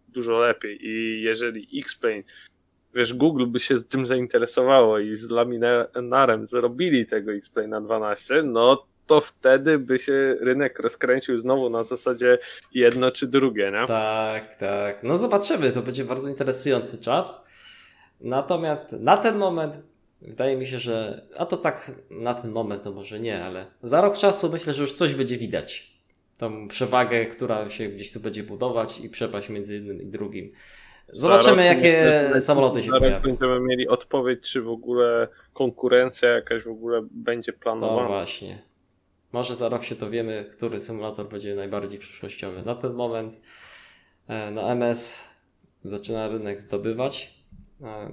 dużo 0.07 0.39
lepiej. 0.39 0.77
I 0.81 1.21
jeżeli 1.21 1.79
X-Plane, 1.79 2.23
wiesz, 2.93 3.13
Google 3.13 3.45
by 3.45 3.59
się 3.59 3.83
tym 3.83 4.05
zainteresowało 4.05 4.99
i 4.99 5.15
z 5.15 5.29
Laminarem 5.29 6.47
zrobili 6.47 7.05
tego 7.05 7.33
X-Plane 7.33 7.67
na 7.67 7.81
12, 7.81 8.43
no 8.43 8.85
to 9.07 9.21
wtedy 9.21 9.79
by 9.79 9.99
się 9.99 10.35
rynek 10.41 10.79
rozkręcił 10.79 11.39
znowu 11.39 11.69
na 11.69 11.83
zasadzie 11.83 12.37
jedno 12.73 13.11
czy 13.11 13.27
drugie, 13.27 13.71
nie? 13.71 13.87
Tak, 13.87 14.55
tak. 14.55 15.03
No 15.03 15.17
zobaczymy, 15.17 15.71
to 15.71 15.81
będzie 15.81 16.05
bardzo 16.05 16.29
interesujący 16.29 16.97
czas. 16.97 17.47
Natomiast 18.21 18.91
na 18.91 19.17
ten 19.17 19.37
moment 19.37 19.79
Wydaje 20.21 20.57
mi 20.57 20.67
się, 20.67 20.79
że, 20.79 21.27
a 21.37 21.45
to 21.45 21.57
tak 21.57 21.91
na 22.09 22.33
ten 22.33 22.51
moment 22.51 22.83
to 22.83 22.91
może 22.91 23.19
nie, 23.19 23.43
ale 23.43 23.65
za 23.83 24.01
rok 24.01 24.17
czasu 24.17 24.49
myślę, 24.51 24.73
że 24.73 24.81
już 24.81 24.93
coś 24.93 25.13
będzie 25.13 25.37
widać. 25.37 25.95
Tą 26.37 26.67
przewagę, 26.67 27.25
która 27.25 27.69
się 27.69 27.87
gdzieś 27.87 28.13
tu 28.13 28.19
będzie 28.19 28.43
budować 28.43 28.99
i 28.99 29.09
przepaść 29.09 29.49
między 29.49 29.73
jednym 29.73 30.01
i 30.01 30.05
drugim. 30.05 30.51
Zobaczymy, 31.09 31.65
jakie 31.65 32.31
samoloty 32.39 32.83
się 32.83 32.91
pojawią. 32.91 33.21
Będziemy 33.21 33.59
mieli 33.59 33.87
odpowiedź, 33.87 34.41
czy 34.41 34.61
w 34.61 34.69
ogóle 34.69 35.27
konkurencja 35.53 36.29
jakaś 36.29 36.63
w 36.63 36.67
ogóle 36.67 37.07
będzie 37.11 37.53
planowana. 37.53 38.01
No 38.01 38.07
właśnie. 38.07 38.61
Może 39.31 39.55
za 39.55 39.69
rok 39.69 39.83
się 39.83 39.95
dowiemy, 39.95 40.49
który 40.51 40.79
symulator 40.79 41.29
będzie 41.29 41.55
najbardziej 41.55 41.99
przyszłościowy. 41.99 42.61
Na 42.61 42.75
ten 42.75 42.93
moment 42.93 43.41
e, 44.27 44.51
no 44.51 44.71
MS 44.71 45.29
zaczyna 45.83 46.27
rynek 46.27 46.61
zdobywać 46.61 47.34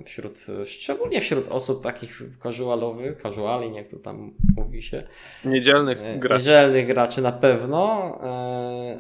wśród, 0.05 0.47
szczególnie 0.65 1.21
wśród 1.21 1.49
osób 1.49 1.83
takich 1.83 2.23
casualowych, 2.43 3.23
casuali, 3.23 3.75
jak 3.75 3.89
to 3.89 3.97
tam 3.97 4.33
mówi 4.57 4.83
się. 4.83 5.03
Niedzielnych 5.45 5.99
e, 6.01 6.19
graczy. 6.19 6.45
Niedzielnych 6.45 6.87
graczy 6.87 7.23
na 7.23 7.33
pewno. 7.33 8.19
E, 8.25 8.99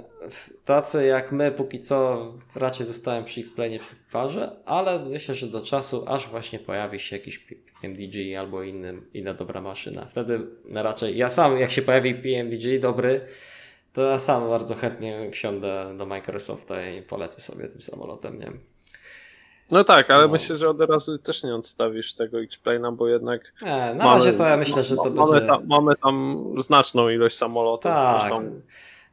tacy 0.64 1.06
jak 1.06 1.32
my 1.32 1.52
póki 1.52 1.80
co 1.80 2.26
raczej 2.56 2.86
zostałem 2.86 3.24
przy 3.24 3.40
X-Plane 3.40 3.78
przy 3.78 3.94
parze, 4.12 4.56
ale 4.64 4.98
myślę, 4.98 5.34
że 5.34 5.46
do 5.46 5.60
czasu 5.60 6.04
aż 6.08 6.28
właśnie 6.28 6.58
pojawi 6.58 7.00
się 7.00 7.16
jakiś 7.16 7.38
PMDG 7.38 8.36
albo 8.38 8.62
inny, 8.62 8.94
inna 9.14 9.34
dobra 9.34 9.60
maszyna. 9.60 10.06
Wtedy 10.06 10.40
raczej 10.70 11.16
ja 11.16 11.28
sam 11.28 11.58
jak 11.58 11.70
się 11.70 11.82
pojawi 11.82 12.14
PMDG 12.14 12.80
dobry, 12.80 13.20
to 13.92 14.02
ja 14.02 14.18
sam 14.18 14.48
bardzo 14.48 14.74
chętnie 14.74 15.30
wsiądę 15.32 15.94
do 15.98 16.06
Microsofta 16.06 16.90
i 16.90 17.02
polecę 17.02 17.40
sobie 17.40 17.68
tym 17.68 17.82
samolotem, 17.82 18.38
nie 18.38 18.44
wiem. 18.44 18.71
No 19.70 19.84
tak, 19.84 20.10
ale 20.10 20.22
no. 20.22 20.32
myślę, 20.32 20.56
że 20.56 20.68
od 20.68 20.80
razu 20.80 21.18
też 21.18 21.42
nie 21.42 21.54
odstawisz 21.54 22.14
tego 22.14 22.40
X-Plane'a, 22.40 22.96
bo 22.96 23.08
jednak. 23.08 23.52
Nie, 23.62 23.68
na 23.68 24.04
mamy, 24.04 24.18
razie 24.18 24.32
to 24.32 24.46
ja 24.46 24.56
myślę, 24.56 24.82
że 24.82 24.96
to 24.96 25.10
mamy 25.10 25.32
będzie. 25.32 25.46
Tam, 25.46 25.66
mamy 25.66 25.96
tam 25.96 26.44
znaczną 26.58 27.08
ilość 27.08 27.36
samolotów. 27.36 27.92
Tak. 27.92 28.20
Zresztą... 28.20 28.60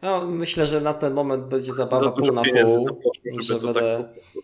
No, 0.01 0.25
myślę, 0.25 0.67
że 0.67 0.81
na 0.81 0.93
ten 0.93 1.13
moment 1.13 1.45
będzie 1.45 1.73
zabawa 1.73 2.11
pół 2.11 2.31
na 2.31 2.43
pół. 2.43 2.99
Że 3.41 3.59
będę... 3.59 4.03
Tak... 4.03 4.39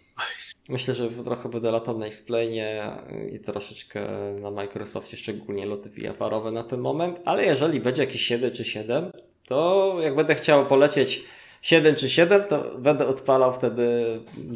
Myślę, 0.70 0.94
że 0.94 1.10
trochę 1.10 1.50
będę 1.50 1.72
latał 1.72 1.98
na 1.98 2.06
X-Plane 2.06 2.98
i 3.32 3.40
troszeczkę 3.40 4.08
na 4.42 4.52
Microsoftie, 4.52 5.18
szczególnie 5.18 5.66
loty 5.66 5.90
VR-owe 5.90 6.52
na 6.52 6.64
ten 6.64 6.80
moment, 6.80 7.20
ale 7.26 7.46
jeżeli 7.46 7.80
będzie 7.80 8.02
jakieś 8.02 8.22
7 8.22 8.52
czy 8.52 8.66
7, 8.66 9.12
to 9.48 9.96
jak 10.02 10.16
będę 10.16 10.36
chciał 10.36 10.66
polecieć 10.66 11.24
7 11.62 11.96
czy 11.96 12.10
7, 12.10 12.44
to 12.44 12.78
będę 12.80 13.08
odpalał 13.08 13.54
wtedy 13.54 14.04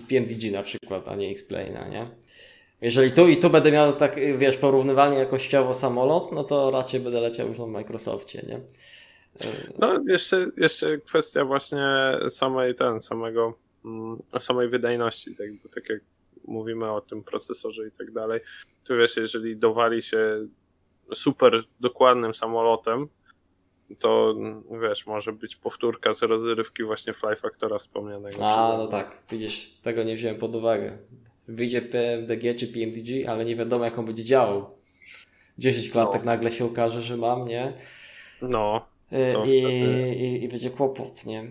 PMDG 0.09 0.51
na 0.51 0.63
przykład, 0.63 1.07
a 1.07 1.15
nie 1.15 1.29
X-Plane'a, 1.31 1.89
nie? 1.89 2.07
Jeżeli 2.81 3.11
tu 3.11 3.27
i 3.27 3.37
tu 3.37 3.49
będę 3.49 3.71
miał 3.71 3.93
tak, 3.93 4.15
wiesz, 4.37 4.57
porównywalnie 4.57 5.17
jakościowo 5.17 5.73
samolot, 5.73 6.31
no 6.31 6.43
to 6.43 6.71
raczej 6.71 6.99
będę 6.99 7.21
leciał 7.21 7.47
już 7.47 7.59
na 7.59 7.67
Microsoftie, 7.67 8.41
nie? 8.47 8.59
No, 9.79 10.03
jeszcze, 10.07 10.47
jeszcze 10.57 10.97
kwestia 10.97 11.45
właśnie 11.45 11.87
samej 12.29 12.75
ten, 12.75 13.01
samego, 13.01 13.57
mm, 13.85 14.21
samej 14.39 14.69
wydajności, 14.69 15.35
tak, 15.35 15.53
bo 15.53 15.69
tak 15.69 15.89
jak 15.89 16.01
mówimy 16.45 16.91
o 16.91 17.01
tym 17.01 17.23
procesorze 17.23 17.87
i 17.87 17.91
tak 17.91 18.11
dalej, 18.11 18.41
to 18.83 18.95
wiesz, 18.95 19.17
jeżeli 19.17 19.57
dowali 19.57 20.01
się 20.01 20.47
super 21.13 21.63
dokładnym 21.79 22.33
samolotem, 22.33 23.07
to 23.95 24.35
wiesz, 24.81 25.05
może 25.05 25.33
być 25.33 25.55
powtórka 25.55 26.13
z 26.13 26.21
rozrywki 26.21 26.83
właśnie 26.83 27.13
Fly 27.13 27.35
Factora 27.35 27.77
wspomnianego. 27.77 28.47
A, 28.47 28.77
no 28.77 28.87
tak, 28.87 29.17
widzisz, 29.31 29.73
tego 29.81 30.03
nie 30.03 30.15
wziąłem 30.15 30.37
pod 30.37 30.55
uwagę. 30.55 30.97
Wyjdzie 31.47 31.81
PMDG 31.81 32.55
czy 32.55 32.67
PMDG, 32.67 33.29
ale 33.29 33.45
nie 33.45 33.55
wiadomo 33.55 33.85
jak 33.85 33.99
on 33.99 34.05
będzie 34.05 34.23
działał. 34.23 34.79
10 35.57 35.89
klatek 35.89 36.21
no. 36.21 36.25
nagle 36.25 36.51
się 36.51 36.65
okaże, 36.65 37.01
że 37.01 37.17
mam, 37.17 37.47
nie? 37.47 37.73
No. 38.41 38.85
I, 39.45 39.51
i, 39.51 40.43
I, 40.43 40.47
będzie 40.47 40.69
kłopot, 40.69 41.25
nie? 41.25 41.43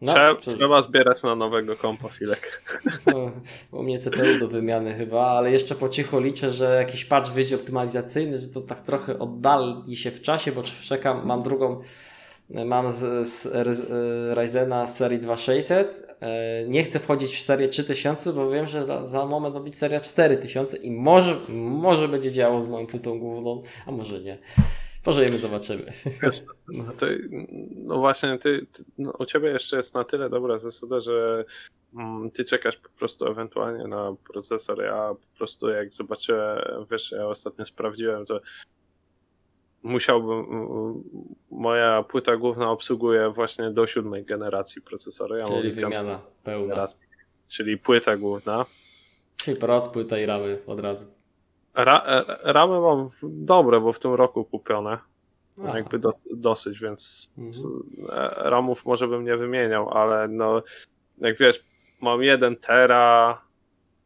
No, 0.00 0.14
trzeba, 0.14 0.36
trzeba 0.36 0.82
zbierać 0.82 1.22
na 1.22 1.36
nowego 1.36 1.76
kompa 1.76 2.08
filek. 2.08 2.62
No, 3.06 3.30
u 3.78 3.82
mnie 3.82 3.98
CPU 3.98 4.38
do 4.40 4.48
wymiany 4.48 4.94
chyba, 4.94 5.26
ale 5.26 5.52
jeszcze 5.52 5.74
po 5.74 5.88
cichu 5.88 6.20
liczę, 6.20 6.52
że 6.52 6.76
jakiś 6.76 7.04
patch 7.04 7.30
wyjdzie 7.30 7.56
optymalizacyjny, 7.56 8.38
że 8.38 8.48
to 8.48 8.60
tak 8.60 8.82
trochę 8.82 9.18
oddali 9.18 9.96
się 9.96 10.10
w 10.10 10.22
czasie, 10.22 10.52
bo 10.52 10.62
czekam, 10.62 11.26
mam 11.26 11.42
drugą, 11.42 11.80
mam 12.64 12.92
z, 12.92 13.28
z 13.28 13.46
Ryzena 14.38 14.86
z 14.86 14.96
serii 14.96 15.18
2600, 15.18 16.16
e, 16.20 16.64
nie 16.68 16.82
chcę 16.82 16.98
wchodzić 16.98 17.36
w 17.36 17.40
serię 17.40 17.68
3000, 17.68 18.32
bo 18.32 18.50
wiem, 18.50 18.66
że 18.66 19.06
za 19.06 19.26
moment 19.26 19.54
ma 19.54 19.60
być 19.60 19.76
seria 19.76 20.00
4000 20.00 20.76
i 20.76 20.90
może, 20.90 21.36
może 21.48 22.08
będzie 22.08 22.32
działo 22.32 22.60
z 22.60 22.66
moją 22.66 22.86
płytą 22.86 23.18
główną, 23.18 23.62
a 23.86 23.92
może 23.92 24.20
nie. 24.20 24.38
Pożyjemy, 25.02 25.38
zobaczymy. 25.38 25.92
No, 26.68 26.92
no 27.74 27.98
właśnie, 27.98 28.38
ty, 28.38 28.66
ty 28.72 28.84
no, 28.98 29.12
u 29.18 29.26
ciebie 29.26 29.48
jeszcze 29.48 29.76
jest 29.76 29.94
na 29.94 30.04
tyle 30.04 30.30
dobra 30.30 30.58
zasada, 30.58 31.00
że 31.00 31.44
mm, 31.94 32.30
ty 32.30 32.44
czekasz 32.44 32.76
po 32.76 32.88
prostu 32.88 33.26
ewentualnie 33.26 33.84
na 33.84 34.14
procesor. 34.32 34.82
Ja 34.82 35.14
po 35.14 35.38
prostu 35.38 35.68
jak 35.68 35.92
zobaczyłem, 35.92 36.58
wiesz, 36.90 37.12
ja 37.12 37.26
ostatnio 37.26 37.64
sprawdziłem, 37.64 38.26
to 38.26 38.40
musiałbym, 39.82 40.44
moja 41.50 42.02
płyta 42.02 42.36
główna 42.36 42.70
obsługuje 42.70 43.30
właśnie 43.30 43.70
do 43.70 43.86
siódmej 43.86 44.24
generacji 44.24 44.82
procesora. 44.82 45.38
Ja 45.38 45.48
czyli 45.48 45.72
wymiana 45.72 46.20
pełna. 46.42 46.66
Generacji, 46.66 47.00
czyli 47.48 47.78
płyta 47.78 48.16
główna. 48.16 48.66
Czyli 49.36 49.56
proc, 49.56 49.88
płyta 49.88 50.18
i 50.18 50.26
ramy 50.26 50.58
od 50.66 50.80
razu. 50.80 51.19
Ra, 51.74 52.02
e, 52.06 52.52
ramy 52.52 52.80
mam 52.80 53.08
dobre, 53.22 53.80
bo 53.80 53.92
w 53.92 53.98
tym 53.98 54.14
roku 54.14 54.44
kupione. 54.44 54.98
Aha. 55.64 55.78
Jakby 55.78 55.98
do, 55.98 56.12
dosyć, 56.34 56.80
więc 56.80 57.28
mhm. 57.38 57.74
E, 58.10 58.50
ramów 58.50 58.84
może 58.84 59.08
bym 59.08 59.24
nie 59.24 59.36
wymieniał, 59.36 59.90
ale 59.90 60.28
no 60.28 60.62
jak 61.18 61.38
wiesz, 61.38 61.64
mam 62.00 62.22
jeden 62.22 62.56
tera, 62.56 63.42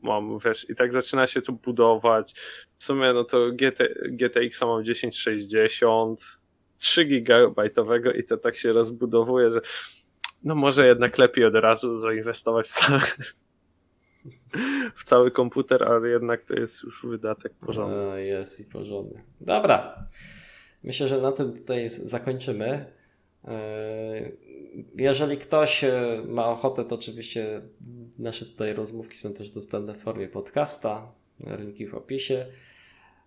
mam, 0.02 0.38
wiesz, 0.38 0.70
i 0.70 0.74
tak 0.74 0.92
zaczyna 0.92 1.26
się 1.26 1.42
to 1.42 1.52
budować. 1.52 2.34
W 2.78 2.84
sumie, 2.84 3.12
no 3.12 3.24
to 3.24 3.52
GT, 3.52 3.88
GTX 4.10 4.62
mam 4.62 4.84
1060, 4.84 6.38
3 6.78 7.04
gigabajtowego 7.04 8.12
i 8.12 8.24
to 8.24 8.36
tak 8.36 8.56
się 8.56 8.72
rozbudowuje, 8.72 9.50
że 9.50 9.60
no 10.44 10.54
może 10.54 10.86
jednak 10.86 11.18
lepiej 11.18 11.44
od 11.44 11.54
razu 11.54 11.98
zainwestować 11.98 12.66
w 12.66 12.70
cały, 12.70 13.00
w 14.94 15.04
cały 15.04 15.30
komputer, 15.30 15.84
ale 15.84 16.08
jednak 16.08 16.44
to 16.44 16.54
jest 16.54 16.82
już 16.82 17.06
wydatek 17.06 17.52
porządny. 17.54 18.24
Jest 18.24 18.60
i 18.60 18.72
porządny. 18.72 19.22
Dobra. 19.40 20.04
Myślę, 20.84 21.08
że 21.08 21.18
na 21.18 21.32
tym 21.32 21.52
tutaj 21.52 21.88
zakończymy. 21.88 22.92
E, 23.44 24.32
jeżeli 24.94 25.38
ktoś 25.38 25.84
e, 25.84 26.22
ma 26.26 26.46
ochotę, 26.46 26.84
to 26.84 26.94
oczywiście 26.94 27.60
nasze 28.18 28.46
tutaj 28.46 28.74
rozmówki 28.74 29.16
są 29.16 29.34
też 29.34 29.50
dostępne 29.50 29.94
w 29.94 29.98
formie 29.98 30.28
podcasta, 30.28 31.12
linki 31.58 31.86
w 31.86 31.94
opisie. 31.94 32.46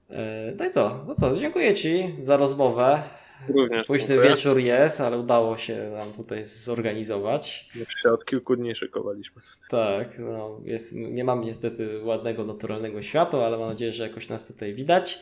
E, 0.09 0.53
no 0.59 0.65
i 0.65 0.69
co? 0.69 1.05
No 1.07 1.15
co, 1.15 1.35
dziękuję 1.35 1.73
Ci 1.73 2.15
za 2.23 2.37
rozmowę. 2.37 3.03
Również 3.49 3.87
Późny 3.87 4.07
dziękuję. 4.07 4.29
wieczór 4.29 4.59
jest, 4.59 5.01
ale 5.01 5.17
udało 5.17 5.57
się 5.57 5.77
nam 5.97 6.13
tutaj 6.13 6.43
zorganizować. 6.43 7.69
Już 7.75 7.87
się 8.03 8.11
od 8.11 8.25
kilku 8.25 8.55
dni 8.55 8.75
szykowaliśmy. 8.75 9.41
Tak, 9.69 10.19
no 10.19 10.59
jest, 10.63 10.95
nie 10.95 11.23
mam 11.23 11.41
niestety 11.41 12.03
ładnego, 12.03 12.45
naturalnego 12.45 13.01
światła, 13.01 13.45
ale 13.45 13.57
mam 13.57 13.69
nadzieję, 13.69 13.93
że 13.93 14.07
jakoś 14.07 14.29
nas 14.29 14.47
tutaj 14.47 14.73
widać. 14.73 15.19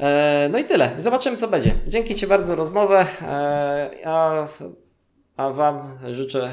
E, 0.00 0.48
no 0.52 0.58
i 0.58 0.64
tyle. 0.64 0.96
Zobaczymy, 0.98 1.36
co 1.36 1.48
będzie. 1.48 1.74
Dzięki 1.86 2.14
Ci 2.14 2.26
bardzo 2.26 2.46
za 2.46 2.54
rozmowę. 2.54 3.06
E, 3.22 3.90
a, 4.04 4.48
a 5.36 5.50
Wam 5.50 5.80
życzę 6.10 6.50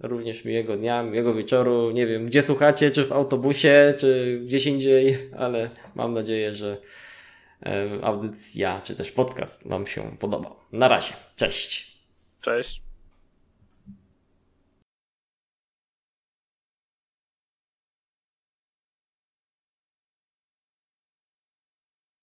również 0.00 0.44
miłego 0.44 0.76
dnia, 0.76 1.02
miłego 1.02 1.34
wieczoru. 1.34 1.90
Nie 1.90 2.06
wiem, 2.06 2.26
gdzie 2.26 2.42
słuchacie, 2.42 2.90
czy 2.90 3.04
w 3.04 3.12
autobusie, 3.12 3.94
czy 3.98 4.40
gdzieś 4.44 4.66
indziej, 4.66 5.18
ale 5.38 5.70
mam 5.94 6.14
nadzieję, 6.14 6.54
że 6.54 6.76
audycja, 8.02 8.80
czy 8.80 8.96
też 8.96 9.12
podcast 9.12 9.68
Wam 9.68 9.86
się 9.86 10.16
podobał. 10.18 10.56
Na 10.72 10.88
razie. 10.88 11.12
Cześć. 11.36 11.98
Cześć. 12.40 12.82